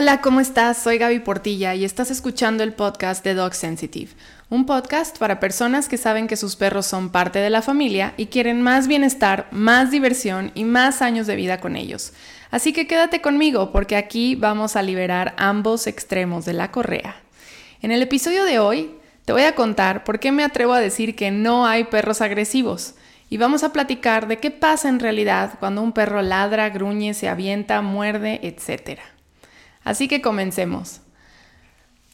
Hola, 0.00 0.20
¿cómo 0.20 0.38
estás? 0.38 0.78
Soy 0.78 0.96
Gaby 0.96 1.18
Portilla 1.18 1.74
y 1.74 1.84
estás 1.84 2.12
escuchando 2.12 2.62
el 2.62 2.72
podcast 2.72 3.24
de 3.24 3.34
Dog 3.34 3.54
Sensitive, 3.54 4.12
un 4.48 4.64
podcast 4.64 5.18
para 5.18 5.40
personas 5.40 5.88
que 5.88 5.96
saben 5.96 6.28
que 6.28 6.36
sus 6.36 6.54
perros 6.54 6.86
son 6.86 7.10
parte 7.10 7.40
de 7.40 7.50
la 7.50 7.62
familia 7.62 8.14
y 8.16 8.26
quieren 8.26 8.62
más 8.62 8.86
bienestar, 8.86 9.48
más 9.50 9.90
diversión 9.90 10.52
y 10.54 10.62
más 10.62 11.02
años 11.02 11.26
de 11.26 11.34
vida 11.34 11.58
con 11.58 11.74
ellos. 11.74 12.12
Así 12.52 12.72
que 12.72 12.86
quédate 12.86 13.20
conmigo 13.20 13.72
porque 13.72 13.96
aquí 13.96 14.36
vamos 14.36 14.76
a 14.76 14.82
liberar 14.82 15.34
ambos 15.36 15.88
extremos 15.88 16.44
de 16.44 16.52
la 16.52 16.70
correa. 16.70 17.16
En 17.82 17.90
el 17.90 18.00
episodio 18.00 18.44
de 18.44 18.60
hoy 18.60 18.92
te 19.24 19.32
voy 19.32 19.42
a 19.42 19.56
contar 19.56 20.04
por 20.04 20.20
qué 20.20 20.30
me 20.30 20.44
atrevo 20.44 20.74
a 20.74 20.80
decir 20.80 21.16
que 21.16 21.32
no 21.32 21.66
hay 21.66 21.82
perros 21.82 22.20
agresivos 22.20 22.94
y 23.30 23.36
vamos 23.36 23.64
a 23.64 23.72
platicar 23.72 24.28
de 24.28 24.36
qué 24.36 24.52
pasa 24.52 24.88
en 24.88 25.00
realidad 25.00 25.54
cuando 25.58 25.82
un 25.82 25.90
perro 25.90 26.22
ladra, 26.22 26.70
gruñe, 26.70 27.14
se 27.14 27.28
avienta, 27.28 27.82
muerde, 27.82 28.38
etcétera. 28.44 29.17
Así 29.88 30.06
que 30.06 30.20
comencemos. 30.20 31.00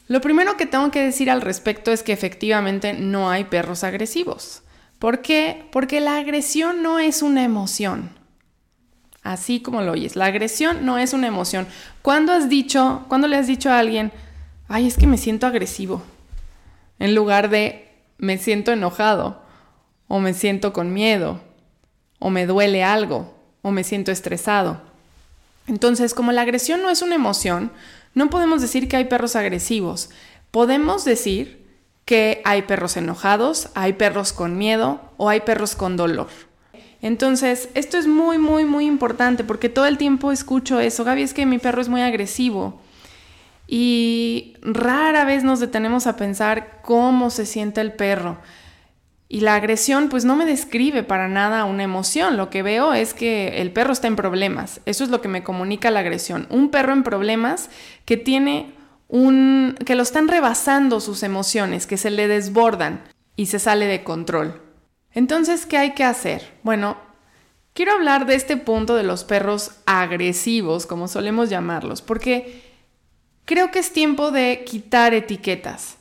Lo 0.07 0.21
primero 0.21 0.55
que 0.55 0.65
tengo 0.65 0.91
que 0.91 1.01
decir 1.01 1.29
al 1.29 1.41
respecto 1.41 1.91
es 1.91 2.03
que 2.03 2.13
efectivamente 2.13 2.93
no 2.93 3.29
hay 3.29 3.43
perros 3.43 3.83
agresivos. 3.83 4.63
¿Por 4.97 5.21
qué? 5.21 5.67
Porque 5.73 5.99
la 5.99 6.15
agresión 6.15 6.81
no 6.81 6.99
es 6.99 7.21
una 7.21 7.43
emoción. 7.43 8.11
Así 9.23 9.59
como 9.59 9.81
lo 9.81 9.91
oyes, 9.91 10.15
la 10.15 10.27
agresión 10.27 10.85
no 10.85 10.97
es 10.97 11.11
una 11.11 11.27
emoción. 11.27 11.67
¿Cuándo 12.01 12.31
has 12.31 12.47
dicho, 12.47 13.03
cuándo 13.09 13.27
le 13.27 13.35
has 13.35 13.47
dicho 13.47 13.69
a 13.69 13.79
alguien, 13.79 14.13
ay, 14.69 14.87
es 14.87 14.95
que 14.95 15.05
me 15.05 15.17
siento 15.17 15.45
agresivo? 15.45 16.01
En 16.97 17.13
lugar 17.13 17.49
de 17.49 17.89
me 18.17 18.37
siento 18.37 18.71
enojado, 18.71 19.41
o 20.07 20.21
me 20.21 20.33
siento 20.33 20.71
con 20.71 20.93
miedo, 20.93 21.41
o 22.19 22.29
me 22.29 22.45
duele 22.45 22.85
algo, 22.85 23.35
o 23.61 23.71
me 23.71 23.83
siento 23.83 24.13
estresado. 24.13 24.94
Entonces, 25.67 26.13
como 26.13 26.31
la 26.31 26.41
agresión 26.41 26.81
no 26.81 26.89
es 26.89 27.01
una 27.01 27.15
emoción, 27.15 27.71
no 28.13 28.29
podemos 28.29 28.61
decir 28.61 28.87
que 28.87 28.97
hay 28.97 29.05
perros 29.05 29.35
agresivos. 29.35 30.09
Podemos 30.51 31.05
decir 31.05 31.65
que 32.05 32.41
hay 32.45 32.61
perros 32.61 32.97
enojados, 32.97 33.69
hay 33.73 33.93
perros 33.93 34.31
con 34.31 34.57
miedo 34.57 35.01
o 35.17 35.29
hay 35.29 35.41
perros 35.41 35.75
con 35.75 35.97
dolor. 35.97 36.27
Entonces, 37.01 37.69
esto 37.73 37.97
es 37.97 38.07
muy, 38.07 38.37
muy, 38.37 38.65
muy 38.65 38.85
importante 38.85 39.43
porque 39.43 39.69
todo 39.69 39.85
el 39.85 39.97
tiempo 39.97 40.31
escucho 40.31 40.79
eso. 40.79 41.03
Gaby, 41.03 41.23
es 41.23 41.33
que 41.33 41.45
mi 41.45 41.57
perro 41.57 41.81
es 41.81 41.89
muy 41.89 42.01
agresivo. 42.01 42.79
Y 43.67 44.55
rara 44.61 45.25
vez 45.25 45.43
nos 45.43 45.59
detenemos 45.59 46.07
a 46.07 46.15
pensar 46.15 46.79
cómo 46.83 47.29
se 47.31 47.45
siente 47.45 47.81
el 47.81 47.93
perro. 47.93 48.37
Y 49.35 49.41
la 49.41 49.55
agresión 49.55 50.07
pues 50.07 50.23
no 50.23 50.37
me 50.37 50.45
describe 50.45 51.03
para 51.03 51.27
nada 51.27 51.65
una 51.65 51.83
emoción, 51.83 52.37
lo 52.37 52.49
que 52.49 52.63
veo 52.63 52.93
es 52.93 53.13
que 53.13 53.59
el 53.59 53.73
perro 53.73 53.91
está 53.91 54.07
en 54.07 54.15
problemas, 54.15 54.79
eso 54.85 55.03
es 55.03 55.09
lo 55.09 55.19
que 55.19 55.27
me 55.27 55.43
comunica 55.43 55.91
la 55.91 55.99
agresión, 55.99 56.47
un 56.49 56.69
perro 56.69 56.93
en 56.93 57.03
problemas 57.03 57.69
que 58.05 58.15
tiene 58.15 58.73
un 59.09 59.75
que 59.85 59.95
lo 59.95 60.03
están 60.03 60.29
rebasando 60.29 61.01
sus 61.01 61.21
emociones, 61.21 61.85
que 61.85 61.97
se 61.97 62.11
le 62.11 62.29
desbordan 62.29 63.03
y 63.35 63.47
se 63.47 63.59
sale 63.59 63.87
de 63.87 64.05
control. 64.05 64.61
Entonces, 65.11 65.65
¿qué 65.65 65.79
hay 65.79 65.95
que 65.95 66.05
hacer? 66.05 66.53
Bueno, 66.63 66.95
quiero 67.73 67.91
hablar 67.91 68.27
de 68.27 68.35
este 68.35 68.55
punto 68.55 68.95
de 68.95 69.03
los 69.03 69.25
perros 69.25 69.71
agresivos, 69.85 70.85
como 70.85 71.09
solemos 71.09 71.49
llamarlos, 71.49 72.01
porque 72.01 72.63
creo 73.43 73.69
que 73.69 73.79
es 73.79 73.91
tiempo 73.91 74.31
de 74.31 74.63
quitar 74.65 75.13
etiquetas. 75.13 75.97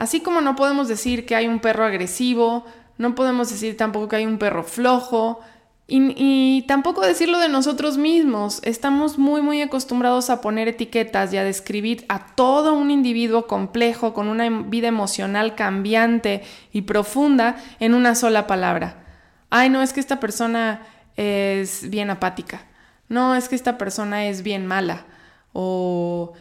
Así 0.00 0.20
como 0.20 0.40
no 0.40 0.56
podemos 0.56 0.88
decir 0.88 1.26
que 1.26 1.36
hay 1.36 1.46
un 1.46 1.60
perro 1.60 1.84
agresivo, 1.84 2.64
no 2.96 3.14
podemos 3.14 3.50
decir 3.50 3.76
tampoco 3.76 4.08
que 4.08 4.16
hay 4.16 4.24
un 4.24 4.38
perro 4.38 4.64
flojo 4.64 5.40
y, 5.86 6.62
tampoco 6.66 7.02
decirlo 7.02 7.38
de 7.38 7.50
nosotros 7.50 7.98
mismos. 7.98 8.60
Estamos 8.62 9.18
muy 9.18 9.42
muy 9.42 9.60
acostumbrados 9.60 10.30
a 10.30 10.40
poner 10.40 10.68
etiquetas 10.68 11.34
y 11.34 11.36
a 11.36 11.44
describir 11.44 12.06
a 12.08 12.34
todo 12.34 12.72
un 12.72 12.90
individuo 12.90 13.46
complejo 13.46 14.14
con 14.14 14.28
una 14.28 14.46
em, 14.46 14.70
vida 14.70 14.88
emocional 14.88 15.54
cambiante 15.54 16.44
y 16.72 16.82
profunda 16.82 17.56
en 17.78 17.92
una 17.92 18.14
sola 18.14 18.46
palabra. 18.46 19.04
Ay, 19.50 19.68
no, 19.68 19.82
es 19.82 19.92
que 19.92 20.00
esta 20.00 20.18
persona 20.18 20.80
es 21.16 21.90
bien 21.90 22.08
apática. 22.08 22.62
No, 23.10 23.34
es 23.34 23.50
que 23.50 23.54
esta 23.54 23.76
persona 23.76 24.24
es 24.28 24.42
bien 24.42 24.64
mala. 24.64 25.04
O 25.52 26.32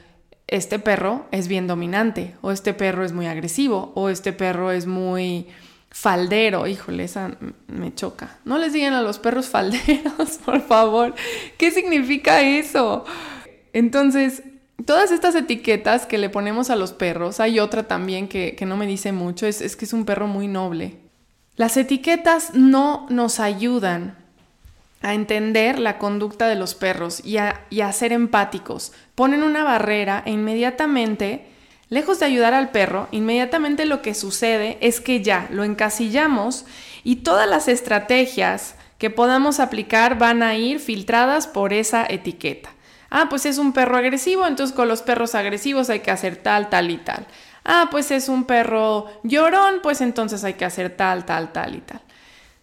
este 0.49 0.79
perro 0.79 1.25
es 1.31 1.47
bien 1.47 1.67
dominante, 1.67 2.35
o 2.41 2.51
este 2.51 2.73
perro 2.73 3.05
es 3.05 3.13
muy 3.13 3.27
agresivo, 3.27 3.91
o 3.95 4.09
este 4.09 4.33
perro 4.33 4.71
es 4.71 4.87
muy 4.87 5.47
faldero. 5.91 6.67
Híjole, 6.67 7.03
esa 7.03 7.37
me 7.67 7.93
choca. 7.93 8.37
No 8.45 8.57
les 8.57 8.73
digan 8.73 8.93
a 8.93 9.01
los 9.01 9.19
perros 9.19 9.47
falderos, 9.49 10.39
por 10.43 10.61
favor. 10.61 11.13
¿Qué 11.57 11.71
significa 11.71 12.41
eso? 12.41 13.05
Entonces, 13.73 14.43
todas 14.85 15.11
estas 15.11 15.35
etiquetas 15.35 16.05
que 16.05 16.17
le 16.17 16.29
ponemos 16.29 16.69
a 16.69 16.75
los 16.75 16.93
perros, 16.93 17.39
hay 17.39 17.59
otra 17.59 17.87
también 17.87 18.27
que, 18.27 18.57
no 18.65 18.77
me 18.77 18.87
dice 18.87 19.11
mucho, 19.11 19.45
es, 19.45 19.61
es 19.61 19.75
que 19.75 19.85
es 19.85 19.93
un 19.93 20.05
perro 20.05 20.27
muy 20.27 20.47
noble. 20.47 20.97
Las 21.55 21.77
etiquetas 21.77 22.55
no 22.55 23.05
nos 23.09 23.39
ayudan 23.39 24.17
a 25.01 25.13
entender 25.13 25.79
la 25.79 25.97
conducta 25.97 26.47
de 26.47 26.55
los 26.55 26.75
perros 26.75 27.23
y 27.23 27.37
a, 27.37 27.91
ser 27.93 28.11
empáticos. 28.13 28.91
Ponen 29.15 29.43
una 29.43 29.63
barrera 29.63 30.23
e 30.25 30.31
inmediatamente, 30.31 31.47
lejos 31.89 32.19
de 32.19 32.25
ayudar 32.25 32.53
al 32.53 32.71
perro, 32.71 33.07
inmediatamente 33.11 33.85
lo 33.85 34.01
que 34.01 34.13
sucede 34.13 34.77
es 34.81 34.99
que 34.99 35.21
ya 35.21 35.47
lo 35.51 35.63
encasillamos 35.63 36.65
y 37.03 37.17
todas 37.17 37.49
las 37.49 37.67
estrategias 37.67 38.75
que 38.97 39.09
podamos 39.09 39.59
aplicar 39.59 40.17
van 40.17 40.43
a 40.43 40.55
ir 40.55 40.79
filtradas 40.79 41.47
por 41.47 41.71
esa 41.71 42.05
etiqueta. 42.07 42.69
Ah, 43.09 43.27
pues 43.29 43.45
es 43.45 43.57
un 43.57 43.73
perro 43.73 43.97
agresivo, 43.97 44.45
entonces 44.45 44.75
con 44.75 44.87
los 44.87 45.01
perros 45.01 45.33
agresivos 45.33 45.89
hay 45.89 46.01
que 46.01 46.11
hacer 46.11 46.35
tal, 46.35 46.69
tal 46.69 46.91
y 46.91 46.97
tal. 46.97 47.25
Ah, 47.63 47.87
pues 47.89 48.11
es 48.11 48.29
un 48.29 48.43
perro 48.43 49.07
llorón, 49.23 49.79
pues 49.81 50.01
entonces 50.01 50.43
hay 50.43 50.53
que 50.53 50.65
hacer 50.65 50.95
tal, 50.95 51.25
tal, 51.25 51.51
tal 51.51 51.75
y 51.75 51.81
tal. 51.81 52.01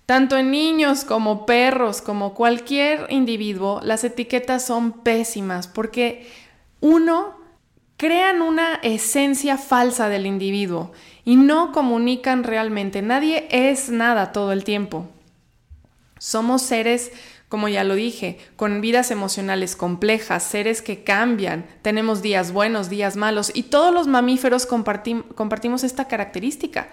Tanto 0.07 0.37
en 0.37 0.53
niños 0.53 1.05
como 1.05 1.47
perros, 1.47 2.01
como 2.01 2.33
cualquier 2.33 3.07
individuo, 3.11 3.81
las 3.83 4.05
etiquetas 4.05 4.65
son 4.65 4.93
pésimas 4.93 5.67
porque 5.67 6.31
uno 6.81 7.35
crean 7.97 8.41
una 8.41 8.77
esencia 8.77 9.59
falsa 9.59 10.09
del 10.09 10.27
individuo 10.27 10.93
y 11.25 11.35
no 11.35 11.73
comunican 11.73 12.45
realmente. 12.45 13.03
Nadie 13.03 13.49
es 13.51 13.89
nada 13.89 14.31
todo 14.31 14.53
el 14.53 14.63
tiempo. 14.63 15.09
Somos 16.19 16.63
seres, 16.63 17.11
como 17.49 17.69
ya 17.69 17.83
lo 17.83 17.97
dije, 17.97 18.39
con 18.55 18.81
vidas 18.81 19.11
emocionales 19.11 19.75
complejas, 19.75 20.45
seres 20.45 20.83
que 20.83 21.03
cambian, 21.03 21.67
tenemos 21.83 22.23
días 22.23 22.53
buenos, 22.53 22.89
días 22.89 23.17
malos 23.17 23.51
y 23.53 23.65
todos 23.65 23.93
los 23.93 24.07
mamíferos 24.07 24.67
compartimos 24.67 25.83
esta 25.83 26.07
característica. 26.07 26.89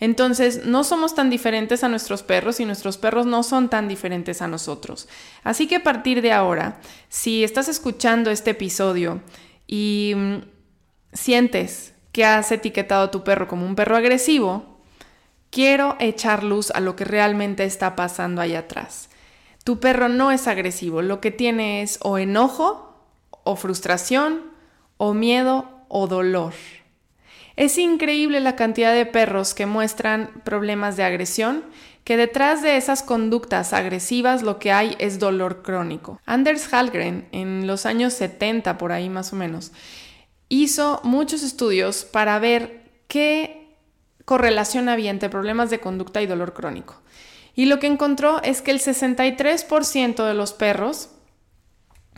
Entonces, 0.00 0.64
no 0.66 0.84
somos 0.84 1.14
tan 1.14 1.30
diferentes 1.30 1.82
a 1.82 1.88
nuestros 1.88 2.22
perros 2.22 2.60
y 2.60 2.64
nuestros 2.64 2.98
perros 2.98 3.26
no 3.26 3.42
son 3.42 3.68
tan 3.68 3.88
diferentes 3.88 4.42
a 4.42 4.48
nosotros. 4.48 5.08
Así 5.42 5.66
que 5.66 5.76
a 5.76 5.82
partir 5.82 6.22
de 6.22 6.32
ahora, 6.32 6.80
si 7.08 7.44
estás 7.44 7.68
escuchando 7.68 8.30
este 8.30 8.50
episodio 8.50 9.22
y 9.66 10.12
mm, 10.14 10.36
sientes 11.12 11.94
que 12.12 12.24
has 12.24 12.52
etiquetado 12.52 13.04
a 13.04 13.10
tu 13.10 13.24
perro 13.24 13.48
como 13.48 13.66
un 13.66 13.74
perro 13.74 13.96
agresivo, 13.96 14.80
quiero 15.50 15.96
echar 15.98 16.44
luz 16.44 16.70
a 16.70 16.80
lo 16.80 16.96
que 16.96 17.04
realmente 17.04 17.64
está 17.64 17.96
pasando 17.96 18.40
ahí 18.40 18.54
atrás. 18.54 19.08
Tu 19.64 19.80
perro 19.80 20.08
no 20.08 20.30
es 20.30 20.46
agresivo, 20.46 21.02
lo 21.02 21.20
que 21.20 21.30
tiene 21.30 21.82
es 21.82 21.98
o 22.02 22.18
enojo, 22.18 23.02
o 23.42 23.56
frustración, 23.56 24.42
o 24.96 25.14
miedo, 25.14 25.68
o 25.88 26.06
dolor. 26.06 26.52
Es 27.56 27.78
increíble 27.78 28.40
la 28.40 28.54
cantidad 28.54 28.92
de 28.92 29.06
perros 29.06 29.54
que 29.54 29.64
muestran 29.64 30.42
problemas 30.44 30.96
de 30.96 31.04
agresión, 31.04 31.64
que 32.04 32.18
detrás 32.18 32.62
de 32.62 32.76
esas 32.76 33.02
conductas 33.02 33.72
agresivas 33.72 34.42
lo 34.42 34.58
que 34.58 34.72
hay 34.72 34.94
es 34.98 35.18
dolor 35.18 35.62
crónico. 35.62 36.20
Anders 36.26 36.68
Hallgren, 36.68 37.26
en 37.32 37.66
los 37.66 37.86
años 37.86 38.12
70 38.12 38.76
por 38.76 38.92
ahí 38.92 39.08
más 39.08 39.32
o 39.32 39.36
menos, 39.36 39.72
hizo 40.48 41.00
muchos 41.02 41.42
estudios 41.42 42.04
para 42.04 42.38
ver 42.38 42.90
qué 43.08 43.74
correlación 44.26 44.88
había 44.88 45.10
entre 45.10 45.30
problemas 45.30 45.70
de 45.70 45.80
conducta 45.80 46.20
y 46.20 46.26
dolor 46.26 46.52
crónico. 46.52 47.00
Y 47.54 47.64
lo 47.64 47.78
que 47.78 47.86
encontró 47.86 48.42
es 48.42 48.60
que 48.60 48.70
el 48.70 48.80
63% 48.80 50.26
de 50.26 50.34
los 50.34 50.52
perros 50.52 51.08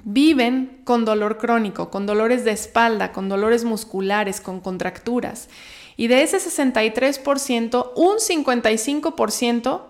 viven 0.05 0.81
con 0.85 1.05
dolor 1.05 1.39
crónico, 1.39 1.91
con 1.91 2.06
dolores 2.06 2.45
de 2.45 2.53
espalda, 2.53 3.12
con 3.12 3.29
dolores 3.29 3.65
musculares, 3.65 4.41
con 4.41 4.61
contracturas. 4.61 5.49
Y 5.97 6.06
de 6.06 6.23
ese 6.23 6.39
63%, 6.39 7.93
un 7.97 8.17
55% 8.19 9.83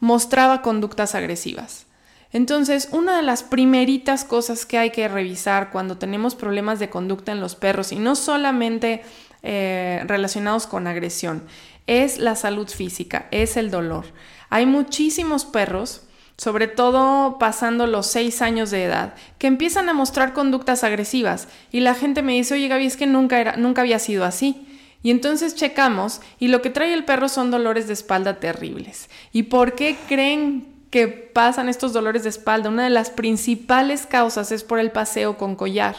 mostraba 0.00 0.62
conductas 0.62 1.14
agresivas. 1.14 1.86
Entonces, 2.32 2.88
una 2.90 3.16
de 3.16 3.22
las 3.22 3.42
primeritas 3.42 4.24
cosas 4.24 4.66
que 4.66 4.76
hay 4.76 4.90
que 4.90 5.08
revisar 5.08 5.70
cuando 5.70 5.98
tenemos 5.98 6.34
problemas 6.34 6.78
de 6.78 6.90
conducta 6.90 7.32
en 7.32 7.40
los 7.40 7.54
perros, 7.54 7.92
y 7.92 7.96
no 7.96 8.16
solamente 8.16 9.02
eh, 9.42 10.02
relacionados 10.06 10.66
con 10.66 10.86
agresión, 10.86 11.44
es 11.86 12.18
la 12.18 12.34
salud 12.34 12.68
física, 12.68 13.28
es 13.30 13.56
el 13.56 13.70
dolor. 13.70 14.06
Hay 14.50 14.66
muchísimos 14.66 15.44
perros 15.44 16.03
sobre 16.36 16.66
todo 16.66 17.38
pasando 17.38 17.86
los 17.86 18.06
seis 18.06 18.42
años 18.42 18.70
de 18.70 18.84
edad, 18.84 19.14
que 19.38 19.46
empiezan 19.46 19.88
a 19.88 19.94
mostrar 19.94 20.32
conductas 20.32 20.84
agresivas 20.84 21.48
y 21.70 21.80
la 21.80 21.94
gente 21.94 22.22
me 22.22 22.32
dice, 22.32 22.54
oye 22.54 22.68
Gaby, 22.68 22.86
es 22.86 22.96
que 22.96 23.06
nunca, 23.06 23.40
era, 23.40 23.56
nunca 23.56 23.82
había 23.82 23.98
sido 23.98 24.24
así. 24.24 24.66
Y 25.02 25.10
entonces 25.10 25.54
checamos 25.54 26.22
y 26.38 26.48
lo 26.48 26.62
que 26.62 26.70
trae 26.70 26.94
el 26.94 27.04
perro 27.04 27.28
son 27.28 27.50
dolores 27.50 27.86
de 27.86 27.92
espalda 27.92 28.40
terribles. 28.40 29.10
¿Y 29.32 29.44
por 29.44 29.74
qué 29.74 29.96
creen 30.08 30.66
que 30.90 31.08
pasan 31.08 31.68
estos 31.68 31.92
dolores 31.92 32.22
de 32.22 32.30
espalda? 32.30 32.70
Una 32.70 32.84
de 32.84 32.90
las 32.90 33.10
principales 33.10 34.06
causas 34.06 34.50
es 34.50 34.64
por 34.64 34.78
el 34.78 34.90
paseo 34.92 35.36
con 35.36 35.56
collar. 35.56 35.96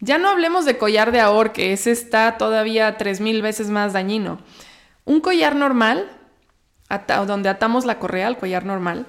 Ya 0.00 0.18
no 0.18 0.28
hablemos 0.28 0.64
de 0.64 0.78
collar 0.78 1.12
de 1.12 1.20
ahor, 1.20 1.52
que 1.52 1.72
ese 1.72 1.92
está 1.92 2.38
todavía 2.38 2.96
tres 2.96 3.20
mil 3.20 3.40
veces 3.40 3.70
más 3.70 3.92
dañino. 3.92 4.40
Un 5.04 5.20
collar 5.20 5.54
normal, 5.54 6.10
donde 7.26 7.48
atamos 7.50 7.84
la 7.84 7.98
correa 8.00 8.26
al 8.26 8.38
collar 8.38 8.64
normal, 8.64 9.06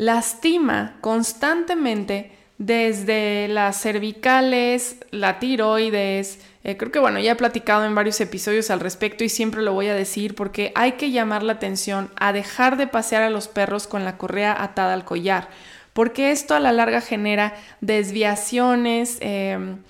lastima 0.00 0.96
constantemente 1.02 2.32
desde 2.56 3.48
las 3.48 3.78
cervicales, 3.82 4.96
la 5.10 5.38
tiroides, 5.38 6.38
eh, 6.64 6.78
creo 6.78 6.90
que 6.90 6.98
bueno, 6.98 7.20
ya 7.20 7.32
he 7.32 7.36
platicado 7.36 7.84
en 7.84 7.94
varios 7.94 8.18
episodios 8.22 8.70
al 8.70 8.80
respecto 8.80 9.24
y 9.24 9.28
siempre 9.28 9.60
lo 9.60 9.74
voy 9.74 9.88
a 9.88 9.94
decir 9.94 10.34
porque 10.34 10.72
hay 10.74 10.92
que 10.92 11.10
llamar 11.10 11.42
la 11.42 11.52
atención 11.52 12.10
a 12.16 12.32
dejar 12.32 12.78
de 12.78 12.86
pasear 12.86 13.22
a 13.22 13.28
los 13.28 13.48
perros 13.48 13.86
con 13.86 14.06
la 14.06 14.16
correa 14.16 14.56
atada 14.62 14.94
al 14.94 15.04
collar, 15.04 15.50
porque 15.92 16.30
esto 16.30 16.54
a 16.54 16.60
la 16.60 16.72
larga 16.72 17.02
genera 17.02 17.52
desviaciones 17.82 19.18
em, 19.20 19.82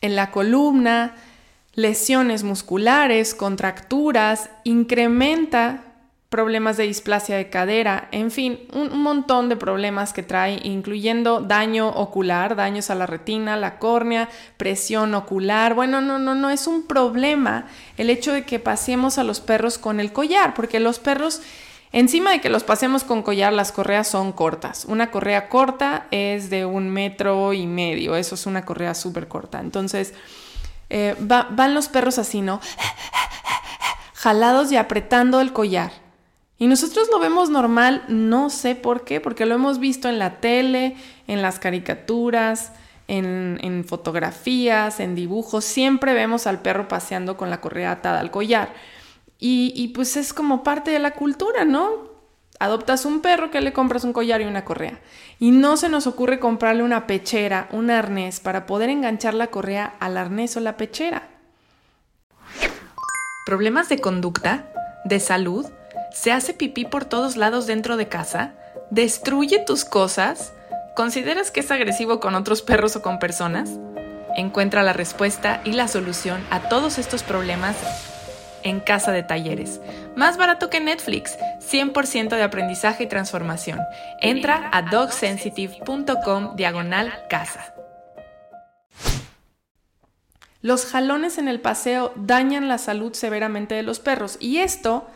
en 0.00 0.14
la 0.14 0.30
columna, 0.30 1.16
lesiones 1.74 2.44
musculares, 2.44 3.34
contracturas, 3.34 4.50
incrementa 4.62 5.87
problemas 6.28 6.76
de 6.76 6.84
displasia 6.84 7.36
de 7.36 7.48
cadera, 7.48 8.08
en 8.12 8.30
fin, 8.30 8.60
un, 8.74 8.98
montón 8.98 9.48
de 9.48 9.56
problemas 9.56 10.12
que 10.12 10.22
trae, 10.22 10.60
incluyendo 10.62 11.40
daño 11.40 11.88
ocular, 11.88 12.54
daños 12.54 12.90
a 12.90 12.94
la 12.94 13.06
retina, 13.06 13.56
la 13.56 13.78
córnea, 13.78 14.28
presión 14.58 15.14
ocular. 15.14 15.72
Bueno, 15.74 16.02
no, 16.02 16.18
no, 16.18 16.34
no, 16.34 16.50
es 16.50 16.66
un 16.66 16.86
problema 16.86 17.66
el 17.96 18.10
hecho 18.10 18.34
de 18.34 18.44
que 18.44 18.58
pasemos 18.58 19.16
a 19.16 19.24
los 19.24 19.40
perros 19.40 19.78
con 19.78 20.00
el 20.00 20.12
collar, 20.12 20.52
porque 20.52 20.80
los 20.80 20.98
perros, 20.98 21.40
encima 21.92 22.32
de 22.32 22.42
que 22.42 22.50
los 22.50 22.62
pasemos 22.62 23.04
con 23.04 23.22
collar, 23.22 23.54
las 23.54 23.72
correas 23.72 24.06
son 24.08 24.32
cortas. 24.32 24.84
Una 24.84 25.10
correa 25.10 25.48
corta 25.48 26.08
es 26.10 26.50
de 26.50 26.66
un 26.66 26.90
metro 26.90 27.54
y 27.54 27.66
medio, 27.66 28.16
eso 28.16 28.34
es 28.34 28.44
una 28.44 28.66
correa 28.66 28.94
súper 28.94 29.28
corta. 29.28 29.60
Entonces, 29.60 30.12
eh, 30.90 31.16
van 31.18 31.72
los 31.72 31.88
perros 31.88 32.18
así, 32.18 32.42
¿no? 32.42 32.60
Jalados 34.12 34.70
y 34.72 34.76
apretando 34.76 35.40
el 35.40 35.54
collar. 35.54 36.07
Y 36.58 36.66
nosotros 36.66 37.08
lo 37.10 37.20
vemos 37.20 37.50
normal, 37.50 38.04
no 38.08 38.50
sé 38.50 38.74
por 38.74 39.04
qué, 39.04 39.20
porque 39.20 39.46
lo 39.46 39.54
hemos 39.54 39.78
visto 39.78 40.08
en 40.08 40.18
la 40.18 40.40
tele, 40.40 40.96
en 41.28 41.40
las 41.40 41.60
caricaturas, 41.60 42.72
en, 43.06 43.84
fotografías, 43.86 45.00
en 45.00 45.14
dibujos, 45.14 45.64
siempre 45.64 46.14
vemos 46.14 46.46
al 46.46 46.60
perro 46.60 46.88
paseando 46.88 47.36
con 47.36 47.48
la 47.48 47.60
correa 47.60 47.92
atada 47.92 48.20
al 48.20 48.30
collar. 48.30 48.74
Y, 49.38 49.72
y, 49.76 49.88
pues 49.88 50.16
es 50.16 50.32
como 50.32 50.64
parte 50.64 50.90
de 50.90 50.98
la 50.98 51.12
cultura, 51.12 51.64
¿no? 51.64 52.08
Adoptas 52.58 53.04
un 53.04 53.20
perro 53.20 53.52
que 53.52 53.60
le 53.60 53.72
compras 53.72 54.02
un 54.02 54.12
collar 54.12 54.40
y 54.40 54.44
una 54.44 54.64
correa. 54.64 54.98
Y 55.38 55.52
no 55.52 55.76
se 55.76 55.88
nos 55.88 56.08
ocurre 56.08 56.40
comprarle 56.40 56.82
una 56.82 57.06
pechera, 57.06 57.68
un 57.70 57.90
arnés, 57.90 58.40
para 58.40 58.66
poder 58.66 58.90
enganchar 58.90 59.34
la 59.34 59.46
correa 59.46 59.94
al 60.00 60.16
arnés 60.16 60.56
o 60.56 60.60
la 60.60 60.76
pechera. 60.76 61.28
¿Problemas 63.46 63.88
de 63.88 64.00
conducta? 64.00 64.72
¿De 65.04 65.20
salud? 65.20 65.66
¿Se 66.18 66.32
hace 66.32 66.52
pipí 66.52 66.84
por 66.84 67.04
todos 67.04 67.36
lados 67.36 67.68
dentro 67.68 67.96
de 67.96 68.08
casa? 68.08 68.54
¿Destruye 68.90 69.60
tus 69.60 69.84
cosas? 69.84 70.52
¿Consideras 70.96 71.52
que 71.52 71.60
es 71.60 71.70
agresivo 71.70 72.18
con 72.18 72.34
otros 72.34 72.60
perros 72.60 72.96
o 72.96 73.02
con 73.02 73.20
personas? 73.20 73.70
Encuentra 74.36 74.82
la 74.82 74.92
respuesta 74.92 75.60
y 75.64 75.74
la 75.74 75.86
solución 75.86 76.44
a 76.50 76.68
todos 76.68 76.98
estos 76.98 77.22
problemas 77.22 77.76
en 78.64 78.80
Casa 78.80 79.12
de 79.12 79.22
Talleres. 79.22 79.80
Más 80.16 80.36
barato 80.36 80.70
que 80.70 80.80
Netflix, 80.80 81.38
100% 81.60 82.30
de 82.30 82.42
aprendizaje 82.42 83.04
y 83.04 83.06
transformación. 83.06 83.78
Entra 84.20 84.70
a 84.72 84.82
dogsensitive.com 84.82 86.56
diagonal 86.56 87.14
casa. 87.30 87.74
Los 90.62 90.84
jalones 90.84 91.38
en 91.38 91.46
el 91.46 91.60
paseo 91.60 92.12
dañan 92.16 92.66
la 92.66 92.78
salud 92.78 93.14
severamente 93.14 93.76
de 93.76 93.84
los 93.84 94.00
perros 94.00 94.36
y 94.40 94.58
esto 94.58 95.06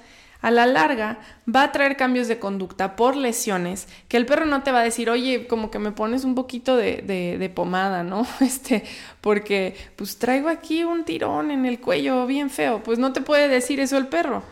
a 0.42 0.50
la 0.50 0.66
larga 0.66 1.18
va 1.52 1.62
a 1.62 1.72
traer 1.72 1.96
cambios 1.96 2.28
de 2.28 2.38
conducta 2.38 2.96
por 2.96 3.16
lesiones, 3.16 3.88
que 4.08 4.18
el 4.18 4.26
perro 4.26 4.44
no 4.44 4.62
te 4.62 4.72
va 4.72 4.80
a 4.80 4.84
decir, 4.84 5.08
oye, 5.08 5.46
como 5.46 5.70
que 5.70 5.78
me 5.78 5.92
pones 5.92 6.24
un 6.24 6.34
poquito 6.34 6.76
de, 6.76 7.52
pomada, 7.54 8.02
¿no? 8.02 8.26
Este, 8.42 8.84
porque 9.20 9.76
pues 9.96 10.18
traigo 10.18 10.48
aquí 10.48 10.84
un 10.84 11.04
tirón 11.04 11.50
en 11.50 11.64
el 11.64 11.80
cuello 11.80 12.26
bien 12.26 12.50
feo, 12.50 12.82
pues 12.82 12.98
no 12.98 13.12
te 13.12 13.22
puede 13.22 13.48
decir 13.48 13.80
eso 13.80 13.96
el 13.96 14.08
perro. 14.08 14.42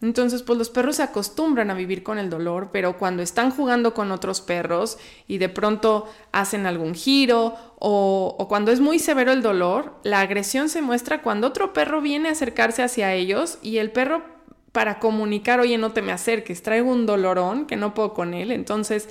Entonces, 0.00 0.44
pues 0.44 0.56
los 0.56 0.70
perros 0.70 0.96
se 0.96 1.02
acostumbran 1.02 1.70
a 1.70 1.74
vivir 1.74 2.04
con 2.04 2.18
el 2.18 2.30
dolor, 2.30 2.70
pero 2.72 2.98
cuando 2.98 3.20
están 3.20 3.50
jugando 3.50 3.94
con 3.94 4.12
otros 4.12 4.40
perros 4.40 4.96
y 5.26 5.38
de 5.38 5.48
pronto 5.48 6.08
hacen 6.30 6.66
algún 6.66 6.94
giro 6.94 7.56
o, 7.80 8.46
cuando 8.48 8.70
es 8.70 8.78
muy 8.78 9.00
severo 9.00 9.32
el 9.32 9.42
dolor, 9.42 9.96
la 10.04 10.20
agresión 10.20 10.68
se 10.68 10.82
muestra 10.82 11.20
cuando 11.22 11.48
otro 11.48 11.72
perro 11.72 12.00
viene 12.00 12.28
a 12.28 12.32
acercarse 12.32 12.84
hacia 12.84 13.12
ellos 13.12 13.58
y 13.60 13.78
el 13.78 13.90
perro 13.90 14.37
para 14.78 15.00
comunicar, 15.00 15.58
oye, 15.58 15.76
no 15.76 15.90
te 15.90 16.02
me 16.02 16.12
acerques, 16.12 16.62
traigo 16.62 16.92
un 16.92 17.04
dolorón 17.04 17.66
que 17.66 17.74
no 17.74 17.94
puedo 17.94 18.14
con 18.14 18.32
él. 18.32 18.52
Entonces, 18.52 19.08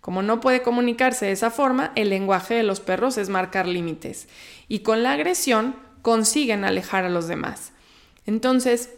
como 0.00 0.22
no 0.22 0.38
puede 0.38 0.62
comunicarse 0.62 1.26
de 1.26 1.32
esa 1.32 1.50
forma, 1.50 1.90
el 1.96 2.10
lenguaje 2.10 2.54
de 2.54 2.62
los 2.62 2.78
perros 2.78 3.18
es 3.18 3.28
marcar 3.28 3.66
límites. 3.66 4.28
Y 4.68 4.78
con 4.84 5.02
la 5.02 5.14
agresión 5.14 5.74
consiguen 6.02 6.64
alejar 6.64 7.04
a 7.04 7.08
los 7.08 7.26
demás. 7.26 7.72
Entonces, 8.26 8.90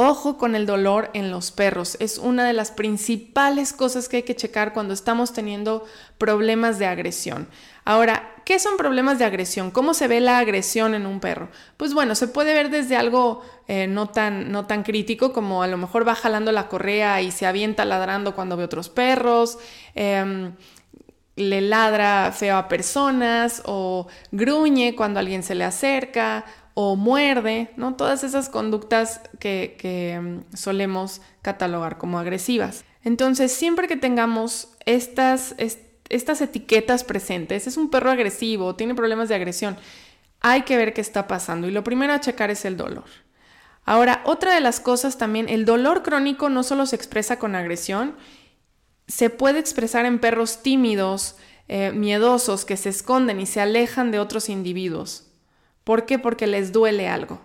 Ojo 0.00 0.38
con 0.38 0.54
el 0.54 0.64
dolor 0.64 1.10
en 1.12 1.32
los 1.32 1.50
perros. 1.50 1.96
Es 1.98 2.18
una 2.18 2.46
de 2.46 2.52
las 2.52 2.70
principales 2.70 3.72
cosas 3.72 4.08
que 4.08 4.18
hay 4.18 4.22
que 4.22 4.36
checar 4.36 4.72
cuando 4.72 4.94
estamos 4.94 5.32
teniendo 5.32 5.84
problemas 6.18 6.78
de 6.78 6.86
agresión. 6.86 7.48
Ahora, 7.84 8.32
¿qué 8.44 8.60
son 8.60 8.76
problemas 8.76 9.18
de 9.18 9.24
agresión? 9.24 9.72
¿Cómo 9.72 9.94
se 9.94 10.06
ve 10.06 10.20
la 10.20 10.38
agresión 10.38 10.94
en 10.94 11.04
un 11.04 11.18
perro? 11.18 11.48
Pues 11.76 11.94
bueno, 11.94 12.14
se 12.14 12.28
puede 12.28 12.54
ver 12.54 12.70
desde 12.70 12.94
algo 12.94 13.42
eh, 13.66 13.88
no, 13.88 14.08
tan, 14.08 14.52
no 14.52 14.66
tan 14.66 14.84
crítico 14.84 15.32
como 15.32 15.64
a 15.64 15.66
lo 15.66 15.76
mejor 15.76 16.06
va 16.06 16.14
jalando 16.14 16.52
la 16.52 16.68
correa 16.68 17.20
y 17.20 17.32
se 17.32 17.46
avienta 17.46 17.84
ladrando 17.84 18.36
cuando 18.36 18.56
ve 18.56 18.62
otros 18.62 18.88
perros. 18.90 19.58
Em, 19.96 20.54
le 21.34 21.60
ladra 21.60 22.30
feo 22.30 22.56
a 22.56 22.68
personas 22.68 23.62
o 23.64 24.06
gruñe 24.30 24.94
cuando 24.94 25.18
alguien 25.18 25.42
se 25.42 25.56
le 25.56 25.64
acerca 25.64 26.44
o 26.80 26.94
muerde, 26.94 27.72
¿no? 27.76 27.96
Todas 27.96 28.22
esas 28.22 28.48
conductas 28.48 29.20
que, 29.40 30.20
mm, 30.22 30.54
solemos 30.54 31.20
catalogar 31.42 31.98
como 31.98 32.20
agresivas. 32.20 32.84
Entonces, 33.02 33.50
siempre 33.50 33.88
que 33.88 33.96
tengamos 33.96 34.68
estas, 34.86 35.56
estas 36.08 36.40
etiquetas 36.40 37.02
presentes, 37.02 37.66
es 37.66 37.76
un 37.76 37.90
perro 37.90 38.12
agresivo, 38.12 38.76
tiene 38.76 38.94
problemas 38.94 39.28
de 39.28 39.34
agresión, 39.34 39.76
hay 40.38 40.62
que 40.62 40.76
ver 40.76 40.94
qué 40.94 41.00
está 41.00 41.26
pasando. 41.26 41.66
Y 41.66 41.72
lo 41.72 41.82
primero 41.82 42.12
a 42.12 42.20
checar 42.20 42.52
es 42.52 42.64
el 42.64 42.76
dolor. 42.76 43.06
Ahora, 43.84 44.22
otra 44.24 44.54
de 44.54 44.60
las 44.60 44.78
cosas 44.78 45.18
también, 45.18 45.48
el 45.48 45.64
dolor 45.64 46.04
crónico 46.04 46.48
no 46.48 46.62
solo 46.62 46.86
se 46.86 46.94
expresa 46.94 47.40
con 47.40 47.56
agresión, 47.56 48.14
se 49.08 49.30
puede 49.30 49.58
expresar 49.58 50.06
en 50.06 50.20
perros 50.20 50.62
tímidos, 50.62 51.34
eh, 51.66 51.90
miedosos, 51.90 52.64
que 52.64 52.76
se 52.76 52.90
esconden 52.90 53.40
y 53.40 53.46
se 53.46 53.60
alejan 53.60 54.12
de 54.12 54.20
otros 54.20 54.48
individuos. 54.48 55.27
¿Por 55.88 56.04
qué? 56.04 56.18
Porque 56.18 56.46
les 56.46 56.70
duele 56.70 57.08
algo. 57.08 57.40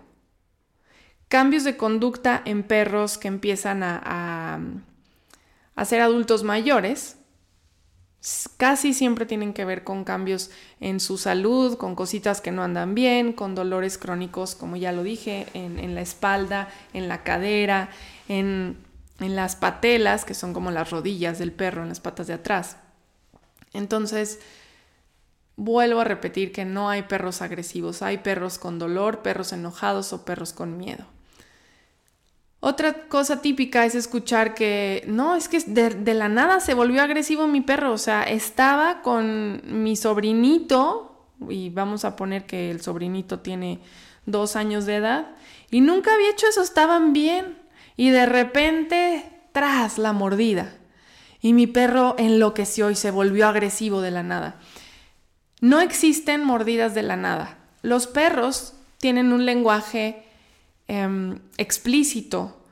Cambios 1.28 1.64
de 1.64 1.78
conducta 1.78 2.42
en 2.44 2.62
perros 2.62 3.16
que 3.16 3.28
empiezan 3.28 3.82
a, 3.82 4.60
a, 5.74 5.84
ser 5.86 6.02
adultos 6.02 6.42
mayores 6.42 7.16
casi 8.58 8.92
siempre 8.92 9.24
tienen 9.24 9.54
que 9.54 9.64
ver 9.64 9.82
con 9.82 10.04
cambios 10.04 10.50
en 10.78 11.00
su 11.00 11.16
salud, 11.16 11.78
con 11.78 11.94
cositas 11.94 12.42
que 12.42 12.50
no 12.50 12.62
andan 12.62 12.94
bien, 12.94 13.32
con 13.32 13.54
dolores 13.54 13.96
crónicos, 13.96 14.54
como 14.54 14.76
ya 14.76 14.92
lo 14.92 15.02
dije, 15.04 15.46
en, 15.54 15.94
la 15.94 16.02
espalda, 16.02 16.68
en 16.92 17.08
la 17.08 17.22
cadera, 17.22 17.88
en, 18.28 18.76
en, 19.20 19.36
las 19.36 19.56
patelas, 19.56 20.26
que 20.26 20.34
son 20.34 20.52
como 20.52 20.70
las 20.70 20.90
rodillas 20.90 21.38
del 21.38 21.50
perro, 21.50 21.80
en 21.80 21.88
las 21.88 22.00
patas 22.00 22.26
de 22.26 22.34
atrás. 22.34 22.76
Entonces, 23.72 24.38
Vuelvo 25.56 26.00
a 26.00 26.04
repetir 26.04 26.52
que 26.52 26.64
no 26.64 26.88
hay 26.90 27.02
perros 27.02 27.42
agresivos, 27.42 28.02
hay 28.02 28.18
perros 28.18 28.58
con 28.58 28.78
dolor, 28.78 29.22
perros 29.22 29.52
enojados 29.52 30.12
o 30.12 30.24
perros 30.24 30.52
con 30.52 30.76
miedo. 30.76 31.06
Otra 32.66 33.08
cosa 33.08 33.42
típica 33.42 33.84
es 33.84 33.94
escuchar 33.94 34.54
que, 34.54 35.04
no, 35.06 35.36
es 35.36 35.48
que 35.48 35.60
de, 35.60 36.14
la 36.14 36.30
nada 36.30 36.60
se 36.60 36.72
volvió 36.72 37.02
agresivo 37.02 37.46
mi 37.46 37.60
perro, 37.60 37.92
o 37.92 37.98
sea, 37.98 38.22
estaba 38.22 39.02
con 39.02 39.60
mi 39.82 39.96
sobrinito, 39.96 41.28
y 41.50 41.68
vamos 41.68 42.06
a 42.06 42.16
poner 42.16 42.46
que 42.46 42.70
el 42.70 42.80
sobrinito 42.80 43.40
tiene 43.40 43.80
dos 44.24 44.56
años 44.56 44.86
de 44.86 44.96
edad, 44.96 45.32
y 45.70 45.82
nunca 45.82 46.14
había 46.14 46.30
hecho 46.30 46.46
eso, 46.48 46.62
estaban 46.62 47.12
bien, 47.12 47.58
y 47.98 48.08
de 48.08 48.24
repente, 48.24 49.26
tras 49.52 49.98
la 49.98 50.14
mordida. 50.14 50.72
y 51.42 51.52
mi 51.52 51.66
perro 51.66 52.14
enloqueció 52.16 52.90
y 52.90 52.94
se 52.94 53.10
volvió 53.10 53.46
agresivo 53.46 54.00
de 54.00 54.10
la 54.10 54.22
nada. 54.22 54.56
No 55.60 55.80
existen 55.80 56.44
mordidas 56.44 56.94
de 56.94 57.02
la 57.02 57.16
nada. 57.16 57.58
Los 57.82 58.06
perros 58.06 58.74
tienen 58.98 59.32
un 59.32 59.44
lenguaje 59.44 60.24
em, 60.88 61.38
explícito 61.56 62.64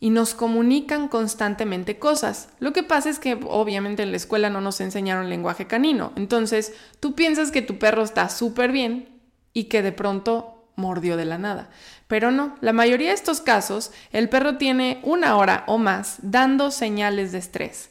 y 0.00 0.10
nos 0.10 0.34
comunican 0.34 1.08
constantemente 1.08 1.98
cosas. 1.98 2.48
Lo 2.58 2.72
que 2.72 2.82
pasa 2.82 3.10
es 3.10 3.18
que 3.18 3.38
obviamente 3.46 4.02
en 4.02 4.10
la 4.10 4.16
escuela 4.16 4.48
no 4.48 4.62
nos 4.62 4.80
enseñaron 4.80 5.28
lenguaje 5.28 5.66
canino. 5.66 6.12
Entonces 6.16 6.72
tú 7.00 7.14
piensas 7.14 7.50
que 7.50 7.62
tu 7.62 7.78
perro 7.78 8.02
está 8.02 8.28
súper 8.30 8.72
bien 8.72 9.20
y 9.52 9.64
que 9.64 9.82
de 9.82 9.92
pronto 9.92 10.64
mordió 10.76 11.18
de 11.18 11.26
la 11.26 11.36
nada. 11.36 11.68
Pero 12.08 12.30
no, 12.30 12.56
la 12.62 12.72
mayoría 12.72 13.08
de 13.08 13.14
estos 13.14 13.42
casos 13.42 13.92
el 14.10 14.30
perro 14.30 14.56
tiene 14.56 15.00
una 15.02 15.36
hora 15.36 15.64
o 15.66 15.76
más 15.76 16.16
dando 16.22 16.70
señales 16.70 17.32
de 17.32 17.38
estrés. 17.38 17.89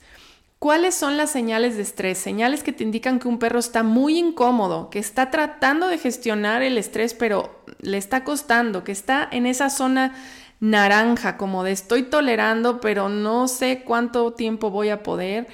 ¿Cuáles 0.59 0.93
son 0.93 1.15
las 1.15 1.31
señales 1.31 1.77
de 1.77 1.83
estrés? 1.83 2.17
Señales 2.17 2.63
que 2.63 2.73
te 2.73 2.83
indican 2.83 3.19
que 3.19 3.29
un 3.29 3.39
perro 3.39 3.59
está 3.59 3.81
muy 3.81 4.17
incómodo, 4.17 4.89
que 4.89 4.99
está 4.99 5.31
tratando 5.31 5.87
de 5.87 5.97
gestionar 5.97 6.61
el 6.61 6.77
estrés, 6.77 7.13
pero 7.13 7.63
le 7.79 7.97
está 7.97 8.25
costando, 8.25 8.83
que 8.83 8.91
está 8.91 9.25
en 9.31 9.45
esa 9.45 9.69
zona 9.69 10.13
naranja, 10.59 11.37
como 11.37 11.63
de 11.63 11.71
estoy 11.71 12.03
tolerando, 12.03 12.81
pero 12.81 13.07
no 13.07 13.47
sé 13.47 13.83
cuánto 13.85 14.33
tiempo 14.33 14.69
voy 14.69 14.89
a 14.89 15.01
poder. 15.01 15.47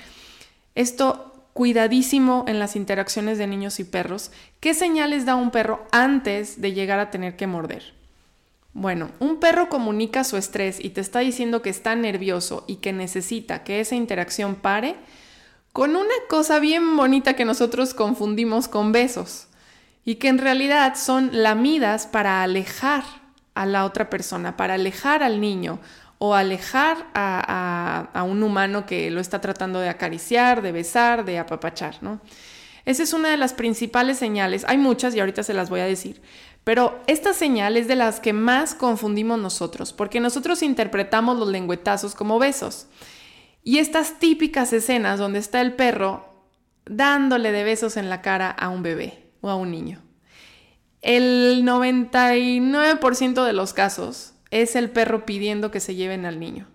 Esto 0.74 1.33
cuidadísimo 1.53 2.43
en 2.47 2.57
las 2.57 2.75
interacciones 2.75 3.38
de 3.38 3.45
niños 3.45 3.79
y 3.79 3.83
perros. 3.83 4.31
¿Qué 4.59 4.74
señales 4.74 5.27
da 5.27 5.35
un 5.35 5.51
perro 5.51 5.85
antes 5.91 6.62
de 6.62 6.74
llegar 6.74 6.97
a 6.97 7.12
tener 7.12 7.35
que 7.35 7.45
morder? 7.45 7.93
Bueno, 8.77 9.10
un 9.22 9.39
perro 9.39 9.70
comunica 9.70 10.25
su 10.25 10.36
estrés 10.36 10.84
y 10.84 10.89
te 10.89 11.00
está 11.00 11.20
diciendo 11.20 11.62
que 11.62 11.70
está 11.70 11.96
nervioso 11.96 12.65
y 12.67 12.75
que 12.75 12.91
necesita 12.91 13.63
que 13.63 13.79
esa 13.79 13.96
interacción 13.96 14.55
pare 14.55 14.98
con 15.72 15.96
una 15.96 16.13
cosa 16.27 16.60
bien 16.60 16.98
bonita 16.98 17.38
que 17.38 17.46
nosotros 17.46 17.94
confundimos 17.94 18.67
con 18.67 18.91
besos 18.91 19.48
y 20.03 20.15
que 20.15 20.27
en 20.27 20.39
realidad 20.39 20.96
son 20.98 21.29
lamidas 21.32 22.05
para 22.05 22.44
alejar 22.44 23.05
a 23.53 23.65
la 23.65 23.86
otra 23.86 24.10
persona, 24.10 24.58
para 24.58 24.74
alejar 24.74 25.24
al 25.24 25.39
niño 25.39 25.79
o 26.17 26.36
alejar 26.36 26.98
a, 27.13 28.25
un 28.27 28.44
humano 28.44 28.86
que 28.86 29.10
lo 29.10 29.22
está 29.22 29.39
tratando 29.39 29.79
de 29.79 29.88
acariciar, 29.88 30.62
de 30.62 30.74
besar, 30.74 31.24
de 31.24 31.39
apapachar, 31.39 31.96
¿no? 32.01 32.20
Esa 32.84 33.03
es 33.03 33.13
una 33.13 33.29
de 33.29 33.38
las 33.38 33.53
principales 33.53 34.17
señales. 34.17 34.65
Hay 34.67 34.77
muchas 34.77 35.15
y 35.15 35.22
ahorita 35.22 35.44
se 35.44 35.53
las 35.53 35.70
voy 35.70 35.79
a 35.79 35.86
decir. 35.86 36.22
Pero 36.65 37.00
esta 37.05 37.34
señal 37.34 37.77
es 37.77 37.88
de 37.88 37.95
las 37.95 38.19
que 38.19 38.34
más 38.34 38.74
confundimos 38.74 39.39
nosotros, 39.39 39.93
porque 39.93 40.19
nosotros 40.19 40.63
interpretamos 40.63 41.38
los 41.38 41.48
lengüetazos 41.48 42.15
como 42.15 42.39
besos. 42.39 42.88
Y 43.63 43.77
estas 43.77 44.19
típicas 44.19 44.74
escenas 44.74 45.19
donde 45.19 45.39
está 45.39 45.62
el 45.62 45.75
perro 45.75 46.43
dándole 46.86 47.51
de 47.51 47.63
besos 47.63 47.98
en 47.98 48.10
la 48.10 48.24
cara 48.24 48.50
a 48.50 48.69
un 48.69 48.81
bebé 48.81 49.31
o 49.41 49.50
a 49.50 49.55
un 49.55 49.69
niño. 49.69 50.01
El 51.01 51.63
99% 51.63 53.45
de 53.45 53.53
los 53.53 53.74
casos 53.74 54.34
es 54.50 54.75
el 54.75 54.89
perro 54.89 55.24
pidiendo 55.24 55.69
que 55.69 55.79
se 55.79 55.93
lleven 55.93 56.25
al 56.25 56.39
niño. 56.39 56.67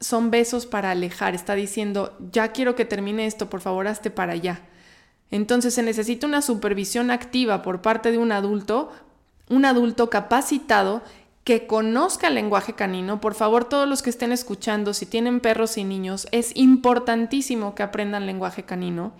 Son 0.00 0.30
besos 0.30 0.66
para 0.66 0.90
alejar, 0.90 1.34
está 1.34 1.54
diciendo, 1.54 2.16
ya 2.32 2.52
quiero 2.52 2.74
que 2.74 2.84
termine 2.84 3.26
esto, 3.26 3.48
por 3.48 3.62
favor, 3.62 3.86
hazte 3.86 4.10
para 4.10 4.32
allá. 4.32 4.62
Entonces 5.30 5.74
se 5.74 5.82
necesita 5.82 6.26
una 6.26 6.42
supervisión 6.42 7.10
activa 7.10 7.62
por 7.62 7.82
parte 7.82 8.10
de 8.10 8.18
un 8.18 8.32
adulto, 8.32 8.90
un 9.48 9.64
adulto 9.64 10.10
capacitado 10.10 11.02
que 11.44 11.66
conozca 11.66 12.28
el 12.28 12.34
lenguaje 12.34 12.74
canino. 12.74 13.20
Por 13.20 13.34
favor, 13.34 13.64
todos 13.64 13.88
los 13.88 14.02
que 14.02 14.10
estén 14.10 14.32
escuchando, 14.32 14.92
si 14.94 15.06
tienen 15.06 15.40
perros 15.40 15.78
y 15.78 15.84
niños, 15.84 16.28
es 16.32 16.54
importantísimo 16.56 17.74
que 17.74 17.82
aprendan 17.82 18.26
lenguaje 18.26 18.64
canino. 18.64 19.12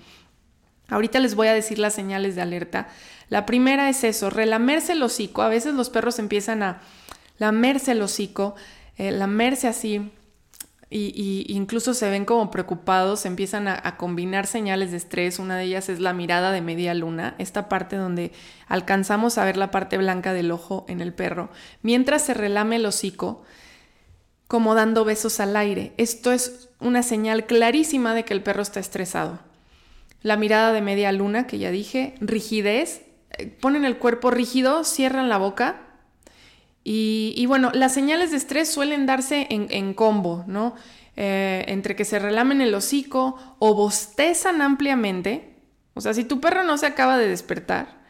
Ahorita 0.89 1.21
les 1.21 1.35
voy 1.35 1.47
a 1.49 1.55
decir 1.55 1.79
las 1.79 1.95
señales 1.95 2.35
de 2.35 2.43
alerta. 2.43 2.89
La 3.29 3.47
primera 3.47 3.89
es 3.89 4.05
eso, 4.05 4.29
relamerse 4.29 4.93
el 4.93 5.03
hocico. 5.03 5.43
A 5.43 5.49
veces 5.49 5.75
los 5.75 5.89
perros 5.89 6.19
empiezan 6.19 6.63
a 6.63 6.81
lamerse 7.39 7.93
el 7.93 8.03
hocico, 8.03 8.57
eh, 8.99 9.13
lamerse 9.13 9.69
así, 9.69 10.11
y, 10.91 11.47
incluso 11.49 11.95
se 11.95 12.11
ven 12.11 12.25
como 12.25 12.51
preocupados, 12.51 13.25
empiezan 13.25 13.69
a, 13.69 13.81
a, 13.83 13.97
combinar 13.97 14.47
señales 14.47 14.91
de 14.91 14.97
estrés. 14.97 15.39
Una 15.39 15.57
de 15.57 15.65
ellas 15.65 15.89
es 15.89 16.01
la 16.01 16.13
mirada 16.13 16.51
de 16.51 16.61
media 16.61 16.95
luna, 16.95 17.37
esta 17.39 17.69
parte 17.69 17.97
donde 17.97 18.33
alcanzamos 18.67 19.39
a 19.39 19.45
ver 19.45 19.57
la 19.57 19.71
parte 19.71 19.99
blanca 19.99 20.33
del 20.33 20.51
ojo 20.51 20.85
en 20.89 21.01
el 21.01 21.15
perro, 21.15 21.51
mientras 21.83 22.23
se 22.23 22.35
relame 22.35 22.77
el 22.77 22.87
hocico, 22.87 23.45
como 24.49 24.75
dando 24.75 25.05
besos 25.05 25.39
al 25.39 25.57
aire. 25.57 25.93
Esto 25.97 26.33
es 26.33 26.71
una 26.81 27.05
señal 27.05 27.47
clarísima 27.47 28.15
de 28.15 28.25
que 28.25 28.35
el 28.35 28.43
perro 28.43 28.63
está 28.63 28.81
estresado 28.81 29.39
la 30.23 30.37
mirada 30.37 30.73
de 30.73 30.83
media 30.83 31.13
luna, 31.13 31.47
que 31.47 31.59
ya 31.59 31.71
dije, 31.71 32.15
rigidez, 32.21 33.03
eh, 33.39 33.47
ponen 33.47 33.85
el 33.85 33.99
cuerpo 33.99 34.31
rígido, 34.31 34.85
cierran 34.85 35.29
la 35.29 35.39
boca. 35.39 35.81
Y, 36.83 37.45
bueno, 37.47 37.71
las 37.75 37.93
señales 37.93 38.31
de 38.31 38.39
estrés 38.39 38.71
suelen 38.71 39.07
darse 39.07 39.47
en, 39.51 39.95
combo, 39.95 40.45
¿no? 40.47 40.75
Eh, 41.17 41.65
entre 41.69 41.95
que 41.95 42.05
se 42.05 42.19
relamen 42.19 42.61
el 42.61 42.75
hocico 42.75 43.37
o 43.59 43.75
bostezan 43.75 44.63
ampliamente. 44.63 45.57
O 45.95 46.01
sea, 46.01 46.15
si 46.15 46.25
tu 46.25 46.41
perro 46.41 46.65
no 46.65 46.79
se 46.79 46.87
acaba 46.87 47.19
de 47.19 47.29
despertar 47.29 48.01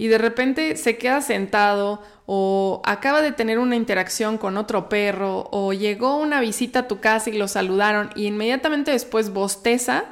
y 0.00 0.06
de 0.06 0.18
repente 0.18 0.76
se 0.76 0.96
queda 0.96 1.20
sentado 1.20 2.02
o 2.24 2.80
acaba 2.84 3.20
de 3.20 3.32
tener 3.32 3.58
una 3.58 3.76
interacción 3.76 4.38
con 4.38 4.56
otro 4.56 4.88
perro 4.88 5.48
o 5.50 5.72
llegó 5.72 6.16
una 6.16 6.40
visita 6.40 6.78
a 6.78 6.88
tu 6.88 7.00
casa 7.00 7.28
y 7.28 7.36
lo 7.36 7.48
saludaron 7.48 8.10
y 8.14 8.26
inmediatamente 8.26 8.92
después 8.92 9.30
bosteza, 9.32 10.04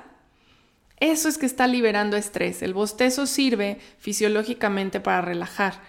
eso 0.98 1.28
es 1.28 1.38
que 1.38 1.46
está 1.46 1.66
liberando 1.66 2.16
estrés. 2.16 2.60
El 2.62 2.74
bostezo 2.74 3.26
sirve 3.26 3.78
fisiológicamente 3.98 5.00
para 5.00 5.22
relajar. 5.22 5.80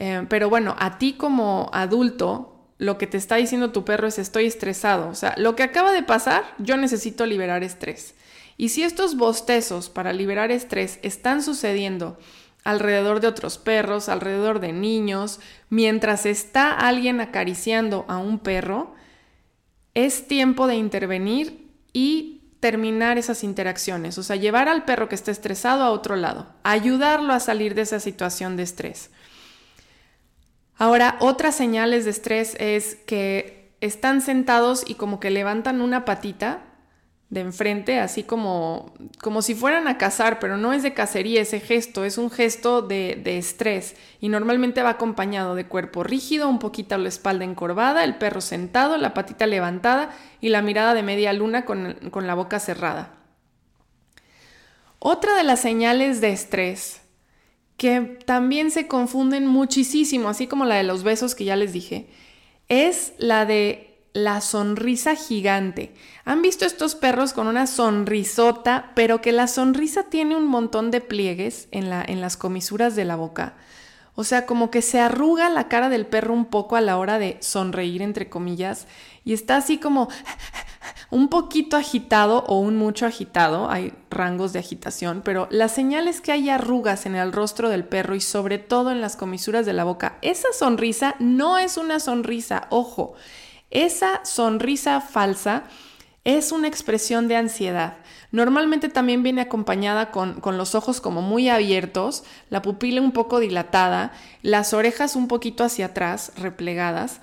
Eh, 0.00 0.26
pero 0.30 0.48
bueno, 0.48 0.74
a 0.78 0.98
ti 0.98 1.12
como 1.12 1.70
adulto, 1.74 2.56
lo 2.78 2.96
que 2.96 3.06
te 3.06 3.18
está 3.18 3.36
diciendo 3.36 3.70
tu 3.70 3.84
perro 3.84 4.08
es 4.08 4.18
estoy 4.18 4.46
estresado. 4.46 5.10
O 5.10 5.14
sea, 5.14 5.34
lo 5.36 5.54
que 5.54 5.62
acaba 5.62 5.92
de 5.92 6.02
pasar, 6.02 6.42
yo 6.58 6.78
necesito 6.78 7.26
liberar 7.26 7.62
estrés. 7.62 8.14
Y 8.56 8.70
si 8.70 8.82
estos 8.82 9.16
bostezos 9.16 9.90
para 9.90 10.14
liberar 10.14 10.50
estrés 10.50 10.98
están 11.02 11.42
sucediendo 11.42 12.18
alrededor 12.64 13.20
de 13.20 13.28
otros 13.28 13.58
perros, 13.58 14.08
alrededor 14.08 14.60
de 14.60 14.72
niños, 14.72 15.38
mientras 15.68 16.24
está 16.24 16.72
alguien 16.72 17.20
acariciando 17.20 18.06
a 18.08 18.16
un 18.16 18.38
perro, 18.38 18.94
es 19.92 20.28
tiempo 20.28 20.66
de 20.66 20.76
intervenir 20.76 21.68
y 21.92 22.42
terminar 22.60 23.18
esas 23.18 23.44
interacciones, 23.44 24.18
o 24.18 24.22
sea, 24.22 24.36
llevar 24.36 24.68
al 24.68 24.84
perro 24.84 25.08
que 25.08 25.14
está 25.14 25.30
estresado 25.30 25.82
a 25.82 25.90
otro 25.90 26.16
lado, 26.16 26.46
ayudarlo 26.62 27.32
a 27.32 27.40
salir 27.40 27.74
de 27.74 27.82
esa 27.82 28.00
situación 28.00 28.56
de 28.56 28.64
estrés. 28.64 29.10
Ahora, 30.80 31.18
otras 31.20 31.54
señales 31.54 32.06
de 32.06 32.10
estrés 32.10 32.56
es 32.58 32.94
que 32.94 33.74
están 33.82 34.22
sentados 34.22 34.82
y 34.86 34.94
como 34.94 35.20
que 35.20 35.28
levantan 35.28 35.82
una 35.82 36.06
patita 36.06 36.62
de 37.28 37.40
enfrente, 37.40 38.00
así 38.00 38.22
como, 38.22 38.94
como 39.20 39.42
si 39.42 39.54
fueran 39.54 39.88
a 39.88 39.98
cazar, 39.98 40.38
pero 40.38 40.56
no 40.56 40.72
es 40.72 40.82
de 40.82 40.94
cacería 40.94 41.42
ese 41.42 41.60
gesto, 41.60 42.06
es 42.06 42.16
un 42.16 42.30
gesto 42.30 42.80
de, 42.80 43.20
estrés 43.26 43.94
y 44.22 44.30
normalmente 44.30 44.82
va 44.82 44.88
acompañado 44.88 45.54
de 45.54 45.66
cuerpo 45.66 46.02
rígido, 46.02 46.48
un 46.48 46.58
poquito 46.58 46.96
la 46.96 47.10
espalda 47.10 47.44
encorvada, 47.44 48.02
el 48.02 48.16
perro 48.16 48.40
sentado, 48.40 48.96
la 48.96 49.12
patita 49.12 49.46
levantada 49.46 50.08
y 50.40 50.48
la 50.48 50.62
mirada 50.62 50.94
de 50.94 51.02
media 51.02 51.34
luna 51.34 51.66
con, 51.66 52.08
con 52.10 52.26
la 52.26 52.34
boca 52.34 52.58
cerrada. 52.58 53.16
Otra 54.98 55.34
de 55.34 55.44
las 55.44 55.60
señales 55.60 56.22
de 56.22 56.32
estrés 56.32 56.99
que 57.80 58.18
también 58.26 58.70
se 58.70 58.86
confunden 58.86 59.46
muchísimo, 59.46 60.28
así 60.28 60.46
como 60.46 60.66
la 60.66 60.74
de 60.74 60.82
los 60.82 61.02
besos 61.02 61.34
que 61.34 61.46
ya 61.46 61.56
les 61.56 61.72
dije, 61.72 62.10
es 62.68 63.14
la 63.16 63.46
de 63.46 63.96
la 64.12 64.42
sonrisa 64.42 65.14
gigante. 65.14 65.94
¿Han 66.26 66.42
visto 66.42 66.66
estos 66.66 66.94
perros 66.94 67.32
con 67.32 67.46
una 67.46 67.66
sonrisota, 67.66 68.92
pero 68.94 69.22
que 69.22 69.32
la 69.32 69.46
sonrisa 69.46 70.02
tiene 70.10 70.36
un 70.36 70.44
montón 70.44 70.90
de 70.90 71.00
pliegues 71.00 71.68
en, 71.70 71.88
la, 71.88 72.04
en 72.06 72.20
las 72.20 72.36
comisuras 72.36 72.96
de 72.96 73.06
la 73.06 73.16
boca? 73.16 73.54
O 74.14 74.24
sea, 74.24 74.44
como 74.44 74.70
que 74.70 74.82
se 74.82 75.00
arruga 75.00 75.48
la 75.48 75.68
cara 75.68 75.88
del 75.88 76.04
perro 76.04 76.34
un 76.34 76.44
poco 76.44 76.76
a 76.76 76.82
la 76.82 76.98
hora 76.98 77.18
de 77.18 77.38
sonreír, 77.40 78.02
entre 78.02 78.28
comillas, 78.28 78.88
y 79.24 79.32
está 79.32 79.56
así 79.56 79.78
como 79.78 80.10
un 81.10 81.28
poquito 81.28 81.76
agitado 81.76 82.44
o 82.46 82.58
un 82.58 82.76
mucho 82.76 83.06
agitado, 83.06 83.70
hay 83.70 83.92
rangos 84.10 84.52
de 84.52 84.58
agitación, 84.58 85.22
pero 85.24 85.48
la 85.50 85.68
señal 85.68 86.08
es 86.08 86.20
que 86.20 86.32
hay 86.32 86.50
arrugas 86.50 87.06
en 87.06 87.14
el 87.14 87.32
rostro 87.32 87.68
del 87.68 87.84
perro 87.84 88.14
y 88.14 88.20
sobre 88.20 88.58
todo 88.58 88.90
en 88.90 89.00
las 89.00 89.16
comisuras 89.16 89.66
de 89.66 89.72
la 89.72 89.84
boca. 89.84 90.18
Esa 90.22 90.48
sonrisa 90.52 91.14
no 91.18 91.58
es 91.58 91.76
una 91.76 92.00
sonrisa, 92.00 92.66
ojo, 92.70 93.14
esa 93.70 94.24
sonrisa 94.24 95.00
falsa 95.00 95.64
es 96.24 96.52
una 96.52 96.68
expresión 96.68 97.28
de 97.28 97.36
ansiedad. 97.36 97.96
Normalmente 98.32 98.88
también 98.88 99.22
viene 99.22 99.40
acompañada 99.40 100.10
con, 100.10 100.40
los 100.56 100.74
ojos 100.74 101.00
como 101.00 101.22
muy 101.22 101.48
abiertos, 101.48 102.24
la 102.48 102.62
pupila 102.62 103.00
un 103.00 103.12
poco 103.12 103.40
dilatada, 103.40 104.12
las 104.42 104.72
orejas 104.72 105.16
un 105.16 105.28
poquito 105.28 105.64
hacia 105.64 105.86
atrás, 105.86 106.32
replegadas. 106.36 107.20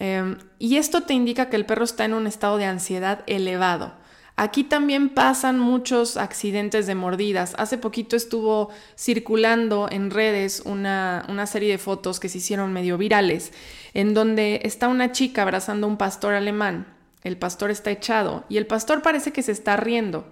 Em, 0.00 0.38
y 0.58 0.78
esto 0.78 1.02
te 1.02 1.12
indica 1.12 1.50
que 1.50 1.56
el 1.56 1.66
perro 1.66 1.84
está 1.84 2.06
en 2.06 2.14
un 2.14 2.26
estado 2.26 2.56
de 2.56 2.64
ansiedad 2.64 3.22
elevado. 3.26 3.92
Aquí 4.34 4.64
también 4.64 5.10
pasan 5.10 5.58
muchos 5.58 6.16
accidentes 6.16 6.86
de 6.86 6.94
mordidas. 6.94 7.54
Hace 7.58 7.76
poquito 7.76 8.16
estuvo 8.16 8.70
circulando 8.98 9.88
en 9.90 10.10
redes 10.10 10.62
una, 10.64 11.26
una, 11.28 11.46
serie 11.46 11.72
de 11.72 11.76
fotos 11.76 12.18
que 12.18 12.30
se 12.30 12.38
hicieron 12.38 12.72
medio 12.72 12.96
virales, 12.96 13.52
en 13.92 14.14
donde 14.14 14.62
está 14.64 14.88
una 14.88 15.12
chica 15.12 15.42
abrazando 15.42 15.86
a 15.86 15.90
un 15.90 15.98
pastor 15.98 16.32
alemán. 16.32 16.86
El 17.22 17.36
pastor 17.36 17.70
está 17.70 17.90
echado 17.90 18.46
y 18.48 18.56
el 18.56 18.66
pastor 18.66 19.02
parece 19.02 19.32
que 19.32 19.42
se 19.42 19.52
está 19.52 19.76
riendo. 19.76 20.26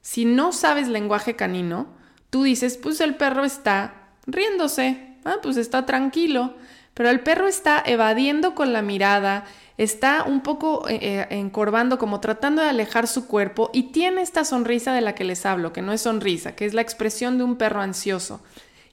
Si 0.00 0.24
no 0.24 0.52
sabes 0.52 0.88
lenguaje 0.88 1.36
canino, 1.36 1.88
tú 2.30 2.44
dices, 2.44 2.78
pues 2.78 3.02
el 3.02 3.16
perro 3.16 3.44
está 3.44 4.08
riéndose, 4.26 5.18
ah, 5.26 5.36
pues 5.42 5.58
está 5.58 5.84
tranquilo, 5.84 6.54
pero 6.94 7.10
el 7.10 7.20
perro 7.20 7.48
está 7.48 7.82
evadiendo 7.84 8.54
con 8.54 8.72
la 8.72 8.80
mirada, 8.80 9.44
está 9.76 10.22
un 10.22 10.42
poco 10.42 10.88
eh, 10.88 10.98
eh, 11.02 11.26
encorvando, 11.30 11.98
como 11.98 12.20
tratando 12.20 12.62
de 12.62 12.68
alejar 12.68 13.08
su 13.08 13.26
cuerpo 13.26 13.70
y 13.72 13.84
tiene 13.92 14.22
esta 14.22 14.44
sonrisa 14.44 14.94
de 14.94 15.00
la 15.00 15.14
que 15.14 15.24
les 15.24 15.44
hablo, 15.44 15.72
que 15.72 15.82
no 15.82 15.92
es 15.92 16.02
sonrisa, 16.02 16.54
que 16.54 16.64
es 16.64 16.74
la 16.74 16.82
expresión 16.82 17.36
de 17.36 17.44
un 17.44 17.56
perro 17.56 17.80
ansioso. 17.80 18.40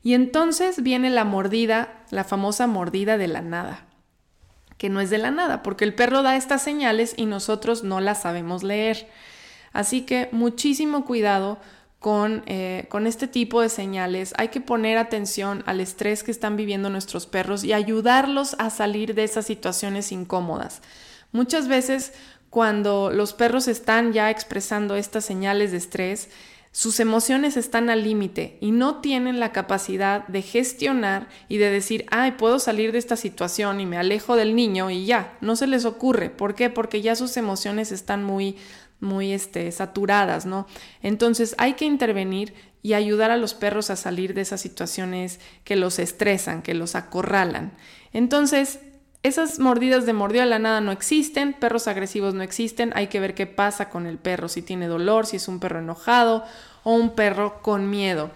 Y 0.03 0.15
entonces 0.15 0.81
viene 0.81 1.11
la 1.11 1.25
mordida, 1.25 2.03
la 2.09 2.23
famosa 2.23 2.65
mordida 2.65 3.19
de 3.19 3.27
la 3.27 3.41
nada, 3.41 3.85
que 4.79 4.89
no 4.89 4.99
es 4.99 5.11
de 5.11 5.19
la 5.19 5.29
nada, 5.29 5.61
porque 5.61 5.85
el 5.85 5.93
perro 5.93 6.23
da 6.23 6.35
estas 6.35 6.63
señales 6.63 7.13
y 7.17 7.27
nosotros 7.27 7.83
no 7.83 8.01
las 8.01 8.23
sabemos 8.23 8.63
leer. 8.63 9.07
Así 9.73 10.01
que 10.01 10.27
muchísimo 10.31 11.05
cuidado 11.05 11.59
con, 12.01 12.41
eh, 12.47 12.87
con, 12.89 13.05
este 13.05 13.27
tipo 13.27 13.61
de 13.61 13.69
señales. 13.69 14.33
Hay 14.37 14.47
que 14.47 14.59
poner 14.59 14.97
atención 14.97 15.63
al 15.67 15.79
estrés 15.79 16.23
que 16.23 16.31
están 16.31 16.57
viviendo 16.57 16.89
nuestros 16.89 17.27
perros 17.27 17.63
y 17.63 17.73
ayudarlos 17.73 18.55
a 18.57 18.71
salir 18.71 19.13
de 19.13 19.23
esas 19.23 19.45
situaciones 19.45 20.11
incómodas. 20.11 20.81
Muchas 21.31 21.67
veces 21.67 22.13
cuando 22.49 23.11
los 23.11 23.33
perros 23.33 23.67
están 23.67 24.13
ya 24.13 24.31
expresando 24.31 24.95
estas 24.95 25.25
señales 25.25 25.69
de 25.69 25.77
estrés, 25.77 26.29
sus 26.71 26.99
emociones 26.99 27.55
están 27.55 27.91
al 27.91 28.03
límite 28.03 28.57
y 28.61 28.71
no 28.71 28.99
tienen 29.01 29.39
la 29.39 29.51
capacidad 29.51 30.25
de 30.27 30.41
gestionar 30.41 31.27
y 31.49 31.57
de 31.57 31.69
decir, 31.69 32.05
ay, 32.09 32.31
puedo 32.31 32.57
salir 32.57 32.93
de 32.93 32.97
esta 32.97 33.15
situación 33.15 33.79
y 33.79 33.85
me 33.85 33.97
alejo 33.97 34.35
del 34.35 34.55
niño 34.55 34.89
y 34.89 35.05
ya, 35.05 35.37
no 35.39 35.55
se 35.55 35.67
les 35.67 35.85
ocurre. 35.85 36.31
¿Por 36.31 36.55
qué? 36.55 36.71
Porque 36.71 37.01
ya 37.03 37.15
sus 37.15 37.37
emociones 37.37 37.91
están 37.91 38.23
muy 38.23 38.57
muy 39.01 39.33
este, 39.33 39.71
saturadas, 39.71 40.45
¿no? 40.45 40.67
Entonces 41.01 41.55
hay 41.57 41.73
que 41.73 41.85
intervenir 41.85 42.53
y 42.81 42.93
ayudar 42.93 43.31
a 43.31 43.37
los 43.37 43.53
perros 43.53 43.89
a 43.89 43.95
salir 43.95 44.33
de 44.33 44.41
esas 44.41 44.61
situaciones 44.61 45.39
que 45.63 45.75
los 45.75 45.99
estresan, 45.99 46.61
que 46.61 46.73
los 46.73 46.95
acorralan. 46.95 47.73
Entonces, 48.13 48.79
esas 49.23 49.59
mordidas 49.59 50.05
de 50.05 50.13
mordió 50.13 50.41
a 50.41 50.47
la 50.47 50.57
nada 50.57 50.81
no 50.81 50.91
existen, 50.91 51.53
perros 51.53 51.87
agresivos 51.87 52.33
no 52.33 52.41
existen, 52.41 52.91
hay 52.95 53.07
que 53.07 53.19
ver 53.19 53.35
qué 53.35 53.45
pasa 53.45 53.89
con 53.89 54.07
el 54.07 54.17
perro, 54.17 54.49
si 54.49 54.63
tiene 54.63 54.87
dolor, 54.87 55.27
si 55.27 55.35
es 55.35 55.47
un 55.47 55.59
perro 55.59 55.79
enojado 55.79 56.43
o 56.83 56.93
un 56.93 57.13
perro 57.13 57.61
con 57.61 57.89
miedo. 57.89 58.31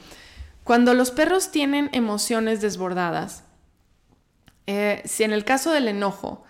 Cuando 0.64 0.94
los 0.94 1.10
perros 1.10 1.52
tienen 1.52 1.90
emociones 1.92 2.62
desbordadas, 2.62 3.44
eh, 4.68 5.02
si 5.06 5.24
en 5.24 5.34
el 5.34 5.44
caso 5.44 5.72
del 5.72 5.88
enojo, 5.88 6.44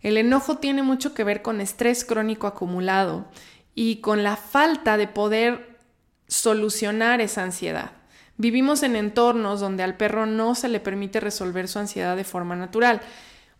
el 0.00 0.16
enojo 0.16 0.56
tiene 0.56 0.82
mucho 0.82 1.14
que 1.14 1.24
ver 1.24 1.42
con 1.42 1.60
estrés 1.60 2.04
crónico 2.04 2.46
acumulado 2.46 3.26
y 3.74 3.96
con 3.96 4.22
la 4.22 4.36
falta 4.36 4.96
de 4.96 5.08
poder 5.08 5.78
solucionar 6.26 7.20
esa 7.20 7.42
ansiedad. 7.42 7.92
Vivimos 8.36 8.82
en 8.82 8.96
entornos 8.96 9.60
donde 9.60 9.82
al 9.82 9.96
perro 9.96 10.26
no 10.26 10.54
se 10.54 10.68
le 10.68 10.80
permite 10.80 11.20
resolver 11.20 11.68
su 11.68 11.78
ansiedad 11.78 12.16
de 12.16 12.24
forma 12.24 12.56
natural. 12.56 13.00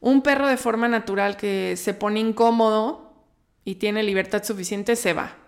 Un 0.01 0.23
perro 0.23 0.49
de 0.49 0.57
forma 0.57 0.89
natural 0.89 1.37
que 1.37 1.77
se 1.77 1.95
pone 1.95 2.21
incómodo 2.21 3.13
y 3.65 3.77
tiene 3.77 4.03
libertad 4.03 4.43
suficiente 4.43 4.97
se 4.97 5.13
va. 5.13 5.42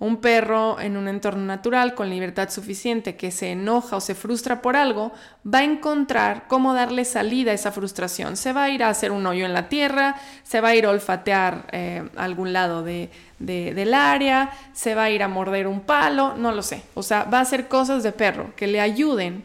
Un 0.00 0.18
perro 0.18 0.78
en 0.78 0.96
un 0.96 1.08
entorno 1.08 1.44
natural 1.44 1.96
con 1.96 2.08
libertad 2.08 2.50
suficiente 2.50 3.16
que 3.16 3.32
se 3.32 3.50
enoja 3.50 3.96
o 3.96 4.00
se 4.00 4.14
frustra 4.14 4.62
por 4.62 4.76
algo, 4.76 5.10
va 5.44 5.58
a 5.58 5.64
encontrar 5.64 6.46
cómo 6.46 6.72
darle 6.72 7.04
salida 7.04 7.50
a 7.50 7.54
esa 7.54 7.72
frustración. 7.72 8.36
Se 8.36 8.52
va 8.52 8.64
a 8.64 8.70
ir 8.70 8.84
a 8.84 8.90
hacer 8.90 9.10
un 9.10 9.26
hoyo 9.26 9.44
en 9.44 9.54
la 9.54 9.68
tierra, 9.68 10.14
se 10.44 10.60
va 10.60 10.68
a 10.68 10.74
ir 10.76 10.86
a 10.86 10.90
olfatear 10.90 11.66
eh, 11.72 12.08
algún 12.16 12.52
lado 12.52 12.84
de, 12.84 13.10
del 13.40 13.92
área, 13.92 14.52
se 14.72 14.94
va 14.94 15.04
a 15.04 15.10
ir 15.10 15.24
a 15.24 15.28
morder 15.28 15.66
un 15.66 15.80
palo, 15.80 16.34
no 16.36 16.52
lo 16.52 16.62
sé. 16.62 16.82
O 16.94 17.02
sea, 17.02 17.24
va 17.24 17.38
a 17.38 17.42
hacer 17.42 17.66
cosas 17.66 18.04
de 18.04 18.12
perro 18.12 18.54
que 18.54 18.68
le 18.68 18.80
ayuden 18.80 19.44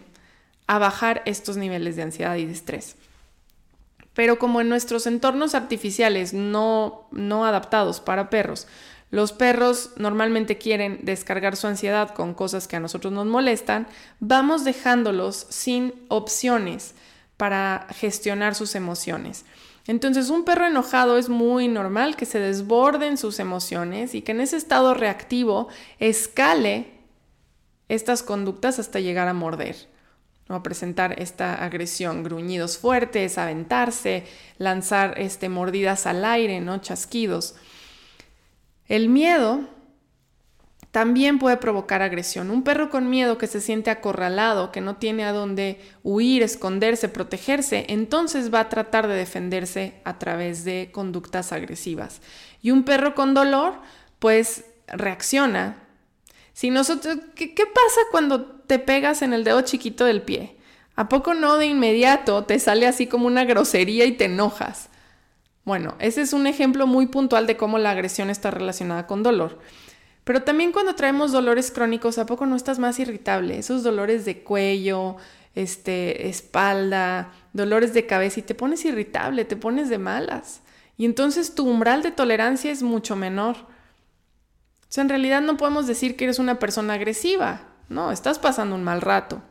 a 0.68 0.78
bajar 0.78 1.24
estos 1.26 1.58
niveles 1.58 1.96
de 1.96 2.04
ansiedad 2.04 2.36
y 2.36 2.46
de 2.46 2.54
estrés. 2.54 2.96
Pero 4.14 4.38
como 4.38 4.62
en 4.62 4.70
nuestros 4.70 5.08
entornos 5.08 5.56
artificiales 5.56 6.34
no, 6.34 7.08
no 7.12 7.46
adaptados 7.46 8.00
para 8.00 8.30
perros, 8.30 8.68
los 9.14 9.32
perros 9.32 9.92
normalmente 9.96 10.58
quieren 10.58 11.02
descargar 11.04 11.56
su 11.56 11.68
ansiedad 11.68 12.16
con 12.16 12.34
cosas 12.34 12.68
que 12.68 12.78
a 12.78 12.80
nosotros 12.80 13.14
nos 13.14 13.28
molestan, 13.28 13.86
vamos 14.20 14.64
dejándolos 14.64 15.46
sin 15.52 15.94
opciones 16.08 16.96
para 17.38 17.86
gestionar 17.92 18.56
sus 18.56 18.74
emociones. 18.74 19.46
Entonces 19.86 20.32
un 20.32 20.46
perro 20.46 20.66
enojado 20.66 21.20
es 21.20 21.30
muy 21.30 21.68
normal 21.68 22.16
que 22.16 22.26
se 22.26 22.40
desborden 22.40 23.18
sus 23.18 23.38
emociones 23.38 24.16
y 24.16 24.24
que 24.24 24.32
en 24.32 24.42
ese 24.42 24.58
estado 24.58 24.96
reactivo 24.96 25.68
escale 26.00 26.88
estas 27.90 28.24
conductas 28.24 28.80
hasta 28.80 29.00
llegar 29.00 29.28
a 29.28 29.36
morder, 29.36 29.76
¿no? 30.50 30.56
a 30.56 30.64
presentar 30.64 31.22
esta 31.22 31.64
agresión, 31.64 32.24
gruñidos 32.24 32.80
fuertes, 32.80 33.38
aventarse, 33.38 34.26
lanzar 34.58 35.22
este, 35.22 35.50
mordidas 35.50 36.08
al 36.08 36.26
aire, 36.26 36.62
¿no? 36.62 36.80
chasquidos. 36.80 37.54
El 38.88 39.10
miedo 39.10 39.62
también 40.94 41.40
puede 41.40 41.58
provocar 41.58 42.04
agresión. 42.04 42.52
Un 42.52 42.64
perro 42.64 42.92
con 42.92 43.10
miedo 43.10 43.40
que 43.40 43.48
se 43.48 43.62
siente 43.62 43.90
acorralado, 43.90 44.72
que 44.72 44.80
no 44.80 44.98
tiene 44.98 45.24
a 45.24 45.32
dónde 45.32 45.80
huir, 46.04 46.44
esconderse, 46.44 47.10
protegerse, 47.10 47.88
entonces 47.90 48.54
va 48.54 48.60
a 48.60 48.70
tratar 48.70 49.08
de 49.08 49.16
defenderse 49.16 49.96
a 50.04 50.20
través 50.20 50.66
de 50.66 50.92
conductas 50.92 51.52
agresivas. 51.52 52.22
Y 52.62 52.70
un 52.70 52.84
perro 52.84 53.16
con 53.16 53.34
dolor, 53.34 53.74
pues 54.20 54.66
reacciona. 54.86 55.78
Si 56.54 56.70
nosotros, 56.70 57.18
¿qué, 57.34 57.56
¿qué, 57.56 57.66
pasa 57.66 58.02
cuando 58.12 58.46
te 58.46 58.78
pegas 58.78 59.24
en 59.24 59.34
el 59.34 59.44
dedo 59.44 59.62
chiquito 59.62 60.06
del 60.06 60.22
pie? 60.22 60.58
¿A 60.96 61.10
poco 61.10 61.34
no 61.34 61.58
de 61.58 61.66
inmediato 61.66 62.44
te 62.44 62.60
sale 62.60 62.86
así 62.86 63.08
como 63.08 63.26
una 63.26 63.46
grosería 63.46 64.06
y 64.06 64.12
te 64.12 64.26
enojas? 64.26 64.90
Bueno, 65.66 65.96
ese 66.00 66.22
es 66.22 66.34
un 66.34 66.46
ejemplo 66.48 66.88
muy 66.88 67.08
puntual 67.08 67.48
de 67.48 67.56
cómo 67.56 67.78
la 67.78 67.92
agresión 67.92 68.30
está 68.30 68.52
relacionada 68.52 69.08
con 69.08 69.24
dolor. 69.24 69.60
Pero 70.24 70.44
también 70.44 70.72
cuando 70.72 70.96
traemos 70.96 71.32
dolores 71.32 71.72
crónicos, 71.72 72.18
¿a 72.18 72.26
poco 72.26 72.46
no 72.46 72.56
estás 72.56 72.80
más 72.80 73.00
irritable? 73.00 73.58
Esos 73.58 73.84
dolores 73.84 74.26
de 74.26 74.44
cuello, 74.44 75.18
este, 75.56 76.30
espalda, 76.30 77.32
dolores 77.54 77.94
de 77.94 78.06
cabeza 78.06 78.40
y 78.40 78.44
te 78.44 78.56
pones 78.56 78.86
irritable, 78.86 79.46
te 79.46 79.56
pones 79.56 79.90
de 79.90 79.98
malas. 79.98 80.62
Y 80.98 81.06
entonces 81.06 81.56
tu 81.56 81.68
umbral 81.70 82.04
de 82.04 82.12
tolerancia 82.12 82.72
es 82.72 82.84
mucho 82.84 83.16
menor. 83.16 83.56
O 83.58 84.96
sea, 84.96 85.02
en 85.02 85.10
realidad 85.10 85.42
no 85.42 85.58
podemos 85.58 85.88
decir 85.88 86.16
que 86.16 86.26
eres 86.26 86.40
una 86.40 86.60
persona 86.60 86.94
agresiva. 86.94 87.62
No, 87.90 88.12
estás 88.12 88.40
pasando 88.40 88.76
un 88.76 88.84
mal 88.84 89.02
rato. 89.02 89.42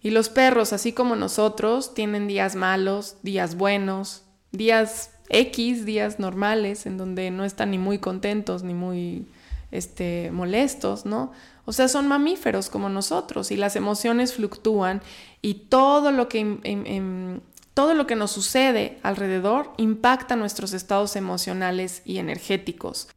Y 0.00 0.10
los 0.10 0.28
perros, 0.28 0.72
así 0.72 0.92
como 0.92 1.16
nosotros, 1.16 1.94
tienen 1.94 2.28
días 2.28 2.54
malos, 2.54 3.16
días 3.22 3.56
buenos, 3.56 4.24
días 4.52 5.10
X, 5.28 5.84
días 5.84 6.18
normales, 6.18 6.86
en 6.86 6.96
donde 6.96 7.30
no 7.30 7.44
están 7.44 7.70
ni 7.70 7.78
muy 7.78 7.98
contentos 7.98 8.62
ni 8.62 8.74
muy 8.74 9.26
este, 9.70 10.30
molestos, 10.30 11.04
¿no? 11.04 11.32
O 11.64 11.72
sea, 11.72 11.88
son 11.88 12.08
mamíferos 12.08 12.70
como 12.70 12.88
nosotros 12.88 13.50
y 13.50 13.56
las 13.56 13.76
emociones 13.76 14.32
fluctúan 14.32 15.02
y 15.42 15.54
todo 15.54 16.12
lo 16.12 16.28
que, 16.28 17.40
todo 17.74 17.92
lo 17.92 18.06
que 18.06 18.16
nos 18.16 18.30
sucede 18.30 18.98
alrededor 19.02 19.72
impacta 19.76 20.34
nuestros 20.34 20.72
estados 20.72 21.14
emocionales 21.14 22.00
y 22.06 22.18
energéticos. 22.18 23.08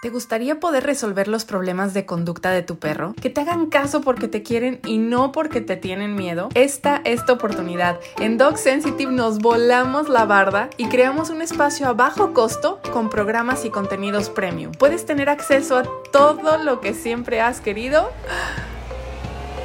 ¿Te 0.00 0.10
gustaría 0.10 0.60
poder 0.60 0.84
resolver 0.84 1.26
los 1.26 1.44
problemas 1.44 1.92
de 1.92 2.06
conducta 2.06 2.52
de 2.52 2.62
tu 2.62 2.78
perro? 2.78 3.14
¿Que 3.20 3.30
te 3.30 3.40
hagan 3.40 3.66
caso 3.66 4.00
porque 4.00 4.28
te 4.28 4.44
quieren 4.44 4.78
y 4.86 4.98
no 4.98 5.32
porque 5.32 5.60
te 5.60 5.76
tienen 5.76 6.14
miedo? 6.14 6.50
Esta 6.54 7.00
es 7.02 7.24
tu 7.26 7.32
oportunidad. 7.32 7.98
En 8.20 8.38
Dog 8.38 8.58
Sensitive 8.58 9.10
nos 9.10 9.40
volamos 9.40 10.08
la 10.08 10.24
barda 10.24 10.70
y 10.76 10.86
creamos 10.86 11.30
un 11.30 11.42
espacio 11.42 11.88
a 11.88 11.94
bajo 11.94 12.32
costo 12.32 12.80
con 12.92 13.10
programas 13.10 13.64
y 13.64 13.70
contenidos 13.70 14.30
premium. 14.30 14.70
Puedes 14.70 15.04
tener 15.04 15.28
acceso 15.28 15.76
a 15.78 15.82
todo 16.12 16.58
lo 16.58 16.80
que 16.80 16.94
siempre 16.94 17.40
has 17.40 17.60
querido 17.60 18.08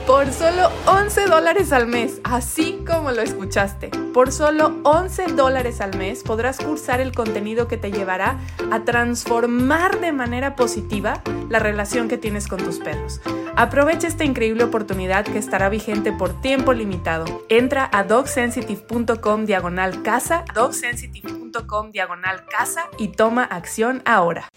por 0.05 0.31
solo 0.31 0.69
11 0.85 1.25
dólares 1.27 1.71
al 1.71 1.87
mes, 1.87 2.19
así 2.23 2.83
como 2.85 3.11
lo 3.11 3.21
escuchaste. 3.21 3.89
Por 4.13 4.31
solo 4.31 4.79
11 4.83 5.27
dólares 5.33 5.81
al 5.81 5.97
mes 5.97 6.23
podrás 6.23 6.57
cursar 6.57 6.99
el 6.99 7.13
contenido 7.13 7.67
que 7.67 7.77
te 7.77 7.91
llevará 7.91 8.39
a 8.71 8.83
transformar 8.83 9.99
de 10.01 10.11
manera 10.11 10.55
positiva 10.55 11.21
la 11.49 11.59
relación 11.59 12.09
que 12.09 12.17
tienes 12.17 12.47
con 12.47 12.63
tus 12.63 12.79
perros. 12.79 13.21
Aprovecha 13.55 14.07
esta 14.07 14.25
increíble 14.25 14.63
oportunidad 14.63 15.25
que 15.25 15.37
estará 15.37 15.69
vigente 15.69 16.11
por 16.11 16.41
tiempo 16.41 16.73
limitado. 16.73 17.25
Entra 17.49 17.89
a 17.91 18.03
dogsensitive.com 18.03 19.45
diagonal 19.45 20.01
casa, 20.03 20.43
dogsensitive.com 20.53 21.91
diagonal 21.91 22.45
casa 22.45 22.89
y 22.97 23.09
toma 23.09 23.43
acción 23.43 24.01
ahora. 24.05 24.49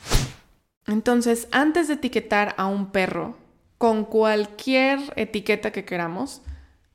Entonces, 0.86 1.48
antes 1.52 1.88
de 1.88 1.94
etiquetar 1.94 2.54
a 2.56 2.66
un 2.66 2.90
perro 2.90 3.45
con 3.78 4.04
cualquier 4.04 5.00
etiqueta 5.16 5.70
que 5.70 5.84
queramos, 5.84 6.42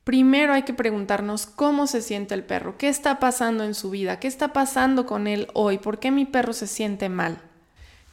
primero 0.04 0.54
hay 0.54 0.64
que 0.64 0.74
preguntarnos 0.74 1.46
cómo 1.46 1.88
se 1.88 2.02
siente 2.02 2.34
el 2.34 2.44
perro, 2.44 2.78
qué 2.78 2.90
está 2.90 3.20
pasando 3.20 3.64
en 3.64 3.76
su 3.76 3.90
vida, 3.92 4.20
qué 4.20 4.28
está 4.28 4.54
pasando 4.54 5.06
con 5.06 5.28
él 5.28 5.48
hoy, 5.54 5.78
por 5.78 6.00
qué 6.00 6.12
mi 6.12 6.26
perro 6.26 6.54
se 6.54 6.68
siente 6.68 7.10
mal. 7.10 7.42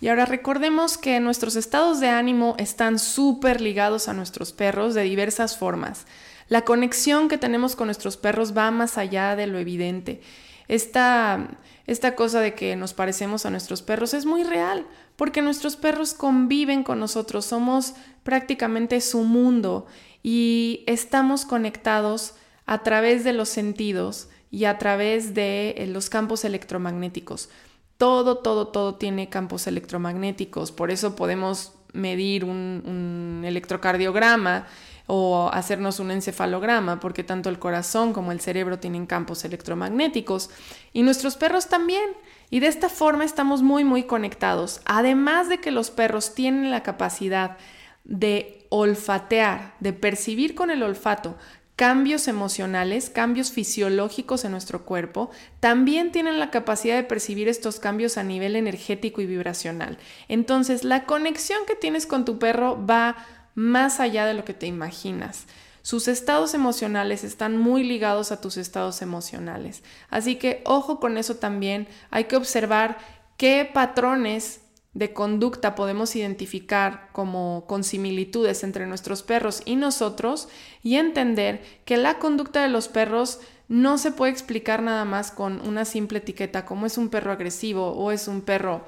Y 0.01 0.09
ahora 0.09 0.27
recordemos 0.27 0.97
que 0.97 1.19
nuestros 1.19 1.57
estados 1.57 1.99
de 1.99 2.09
ánimo 2.09 2.55
están 2.59 2.99
súper 2.99 3.61
ligados 3.61 4.09
a 4.09 4.13
nuestros 4.13 4.53
perros 4.53 4.95
de 4.95 5.03
diversas 5.03 5.57
formas. 5.57 6.07
La 6.49 6.63
conexión 6.63 7.29
que 7.29 7.37
tenemos 7.37 7.75
con 7.75 7.89
nuestros 7.89 8.17
perros 8.17 8.57
va 8.57 8.71
más 8.71 8.97
allá 8.97 9.35
de 9.35 9.47
lo 9.47 9.59
evidente. 9.59 10.21
Esta, 10.69 11.59
esta 11.87 12.15
cosa 12.15 12.41
de 12.41 12.55
que 12.55 12.77
nos 12.77 12.93
parecemos 12.93 13.47
a 13.47 13.51
nuestros 13.51 13.83
perros 13.83 14.15
es 14.15 14.27
muy 14.27 14.45
real, 14.45 14.87
porque 15.17 15.43
nuestros 15.43 15.77
perros 15.77 16.15
conviven 16.15 16.83
con 16.83 17.01
nosotros, 17.01 17.47
somos 17.47 17.95
prácticamente 18.23 19.01
su 19.01 19.25
mundo 19.25 19.87
y 20.23 20.85
estamos 20.87 21.47
conectados 21.47 22.35
a 22.67 22.83
través 22.83 23.25
de 23.25 23.33
los 23.33 23.49
sentidos 23.49 24.29
y 24.51 24.67
a 24.67 24.79
través 24.79 25.35
de 25.35 25.71
eh, 25.79 25.87
los 25.87 26.11
campos 26.11 26.45
electromagnéticos. 26.45 27.49
Todo, 27.97 28.39
todo, 28.39 28.69
todo 28.69 28.95
tiene 28.95 29.29
campos 29.29 29.67
electromagnéticos, 29.67 30.71
por 30.71 30.91
eso 30.91 31.17
podemos 31.17 31.73
medir 31.93 32.45
un, 32.45 33.43
electrocardiograma 33.45 34.67
o 35.11 35.49
hacernos 35.53 36.01
un 36.01 36.11
encefalograma, 36.11 37.01
porque 37.01 37.25
tanto 37.25 37.49
el 37.49 37.59
corazón 37.59 38.13
como 38.13 38.31
el 38.31 38.41
cerebro 38.41 38.79
tienen 38.79 39.07
campos 39.07 39.43
electromagnéticos 39.43 40.51
y 40.93 41.03
nuestros 41.03 41.37
perros 41.37 41.69
también. 41.69 42.11
Y 42.51 42.61
de 42.61 42.67
esta 42.67 42.91
forma 42.91 43.25
estamos 43.25 43.63
muy, 43.63 43.85
muy 43.85 44.03
conectados. 44.03 44.83
Además 44.85 45.49
de 45.49 45.59
que 45.59 45.71
los 45.71 45.91
perros 45.91 46.35
tienen 46.35 46.71
la 46.71 46.83
capacidad 46.83 47.57
de 48.05 48.67
olfatear, 48.69 49.75
de 49.81 49.95
percibir 49.95 50.55
con 50.55 50.71
el 50.71 50.83
olfato 50.83 51.37
cambios 51.75 52.27
emocionales, 52.27 53.09
cambios 53.09 53.53
fisiológicos 53.53 54.45
en 54.45 54.51
nuestro 54.51 54.85
cuerpo, 54.85 55.31
también 55.61 56.11
tienen 56.11 56.41
la 56.41 56.51
capacidad 56.51 56.97
de 56.97 57.05
percibir 57.05 57.49
estos 57.49 57.79
cambios 57.79 58.19
a 58.19 58.25
nivel 58.25 58.57
energético 58.57 59.21
y 59.21 59.27
vibracional. 59.27 59.97
Entonces, 60.27 60.83
la 60.83 61.07
conexión 61.07 61.61
que 61.69 61.77
tienes 61.77 62.05
con 62.05 62.25
tu 62.25 62.41
perro 62.41 62.85
va 62.85 63.17
más 63.59 63.99
allá 63.99 64.25
de 64.25 64.35
lo 64.35 64.45
que 64.45 64.55
te 64.55 64.67
imaginas. 64.67 65.47
Sus 65.83 66.07
estados 66.07 66.55
emocionales 66.55 67.25
están 67.25 67.57
muy 67.57 67.83
ligados 67.83 68.31
a 68.31 68.41
tus 68.41 68.57
estados 68.57 69.03
emocionales. 69.03 69.83
Así 70.11 70.37
que 70.37 70.63
ojo 70.65 71.01
con 71.01 71.19
eso 71.19 71.37
también. 71.37 71.89
Hay 72.11 72.25
que 72.25 72.37
observar 72.37 72.99
qué 73.37 73.69
patrones 73.73 74.61
de 74.95 75.13
conducta 75.13 75.75
podemos 75.75 76.15
identificar 76.15 77.09
como 77.11 77.65
con 77.67 77.83
similitudes 77.83 78.63
entre 78.63 78.87
nuestros 78.87 79.25
perros 79.25 79.63
y 79.65 79.75
nosotros 79.75 80.49
y 80.85 80.95
entender 80.95 81.61
que 81.85 81.97
la 81.97 82.21
conducta 82.21 82.63
de 82.63 82.69
los 82.69 82.87
perros 82.87 83.41
no 83.67 83.99
se 83.99 84.13
puede 84.13 84.31
explicar 84.31 84.83
nada 84.83 85.05
más 85.05 85.33
con 85.33 85.67
una 85.67 85.85
simple 85.85 86.19
etiqueta 86.19 86.65
como 86.65 86.87
es 86.87 86.97
un 86.97 87.09
perro 87.09 87.33
agresivo 87.33 87.91
o 87.91 88.13
es 88.13 88.29
un 88.29 88.41
perro 88.41 88.85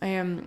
em, 0.00 0.46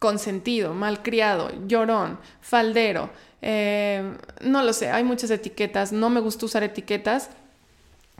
consentido, 0.00 0.74
malcriado, 0.74 1.52
llorón, 1.68 2.18
faldero. 2.40 3.10
Em, 3.40 4.16
no 4.40 4.64
lo 4.64 4.72
sé, 4.72 4.90
hay 4.90 5.04
muchas 5.04 5.30
etiquetas, 5.30 5.92
no 5.92 6.10
me 6.10 6.20
gusta 6.20 6.46
usar 6.46 6.64
etiquetas 6.64 7.30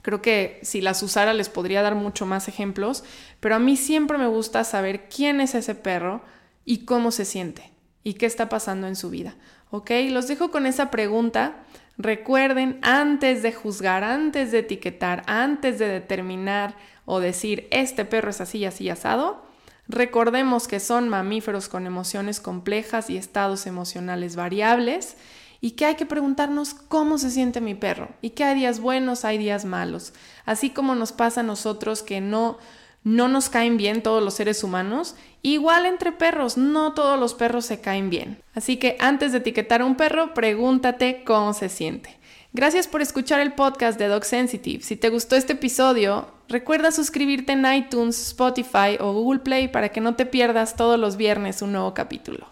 Creo 0.03 0.23
que 0.23 0.61
si 0.63 0.81
las 0.81 1.03
usara 1.03 1.35
les 1.35 1.49
podría 1.49 1.83
dar 1.83 1.95
mucho 1.95 2.25
más 2.25 2.49
ejemplos, 2.49 3.05
pero 3.39 3.55
a 3.55 3.59
mí 3.59 3.77
siempre 3.77 4.19
me 4.19 4.27
gusta 4.27 4.65
saber 4.65 5.09
quién 5.09 5.41
es 5.41 5.55
ese 5.55 5.75
perro 5.75 6.23
y 6.65 6.85
cómo 6.85 7.11
se 7.11 7.25
siente 7.25 7.71
y 8.03 8.15
qué 8.15 8.27
está 8.27 8.49
pasando 8.49 8.87
en 8.87 8.97
su 8.97 9.11
vida. 9.11 9.37
¿Ok? 9.71 9.91
Los 10.09 10.27
dejo 10.27 10.51
con 10.51 10.67
esa 10.67 10.91
pregunta. 10.91 11.65
Recuerden, 11.99 12.79
antes 12.81 13.43
de 13.43 13.53
juzgar, 13.53 14.03
antes 14.03 14.53
de 14.53 14.61
etiquetar, 14.61 15.23
antes 15.27 15.79
de 15.79 15.87
determinar 15.87 16.75
o 17.05 17.21
decir 17.21 17.69
este 17.71 18.07
perro 18.07 18.31
es 18.31 18.41
así, 18.41 18.65
así, 18.65 18.89
asado, 18.89 19.45
recordemos 19.91 20.69
que 20.69 20.81
son 20.81 21.09
mamíferos 21.09 21.69
con 21.69 21.87
emociones 21.87 22.41
complejas 22.41 23.11
y 23.11 23.17
estados 23.17 23.67
emocionales 23.67 24.37
variables 24.37 25.17
y 25.61 25.73
que 25.73 25.85
hay 25.85 25.97
que 25.97 26.07
preguntarnos 26.07 26.75
cómo 26.75 27.19
se 27.19 27.31
siente 27.31 27.61
mi 27.61 27.75
perro 27.75 28.09
y 28.23 28.31
que 28.31 28.45
hay 28.45 28.55
días 28.55 28.81
buenos, 28.81 29.25
hay 29.25 29.39
días 29.39 29.65
malos, 29.65 30.13
así 30.47 30.71
como 30.71 30.95
nos 30.95 31.13
pasa 31.13 31.41
a 31.41 31.45
nosotros 31.45 32.03
que 32.03 32.21
no 32.21 32.59
no 33.03 33.29
nos 33.29 33.49
caen 33.49 33.77
bien 33.77 34.03
todos 34.03 34.23
los 34.23 34.35
seres 34.35 34.63
humanos, 34.63 35.15
igual 35.43 35.87
entre 35.87 36.13
perros, 36.13 36.59
no 36.59 36.93
todos 36.93 37.19
los 37.19 37.33
perros 37.33 37.65
se 37.65 37.81
caen 37.81 38.11
bien. 38.11 38.43
Así 38.55 38.77
que 38.77 38.97
antes 39.01 39.33
de 39.33 39.39
etiquetar 39.39 39.81
a 39.81 39.87
un 39.87 39.97
perro, 39.97 40.35
pregúntate 40.35 41.25
cómo 41.25 41.55
se 41.55 41.71
siente. 41.71 42.20
Gracias 42.53 42.89
por 42.89 43.01
escuchar 43.01 43.39
el 43.39 43.53
podcast 43.53 43.97
de 43.97 44.09
Dog 44.09 44.25
Sensitive. 44.25 44.83
Si 44.83 44.97
te 44.97 45.09
gustó 45.09 45.37
este 45.37 45.53
episodio, 45.53 46.27
recuerda 46.49 46.91
suscribirte 46.91 47.53
en 47.53 47.65
iTunes, 47.73 48.21
Spotify 48.21 48.97
o 48.99 49.13
Google 49.13 49.39
Play 49.39 49.69
para 49.69 49.91
que 49.91 50.01
no 50.01 50.17
te 50.17 50.27
pierdas 50.27 50.75
todos 50.75 50.99
los 50.99 51.17
viernes 51.17 51.63
un 51.63 51.71
nuevo 51.71 51.95
capítulo. 51.95 52.49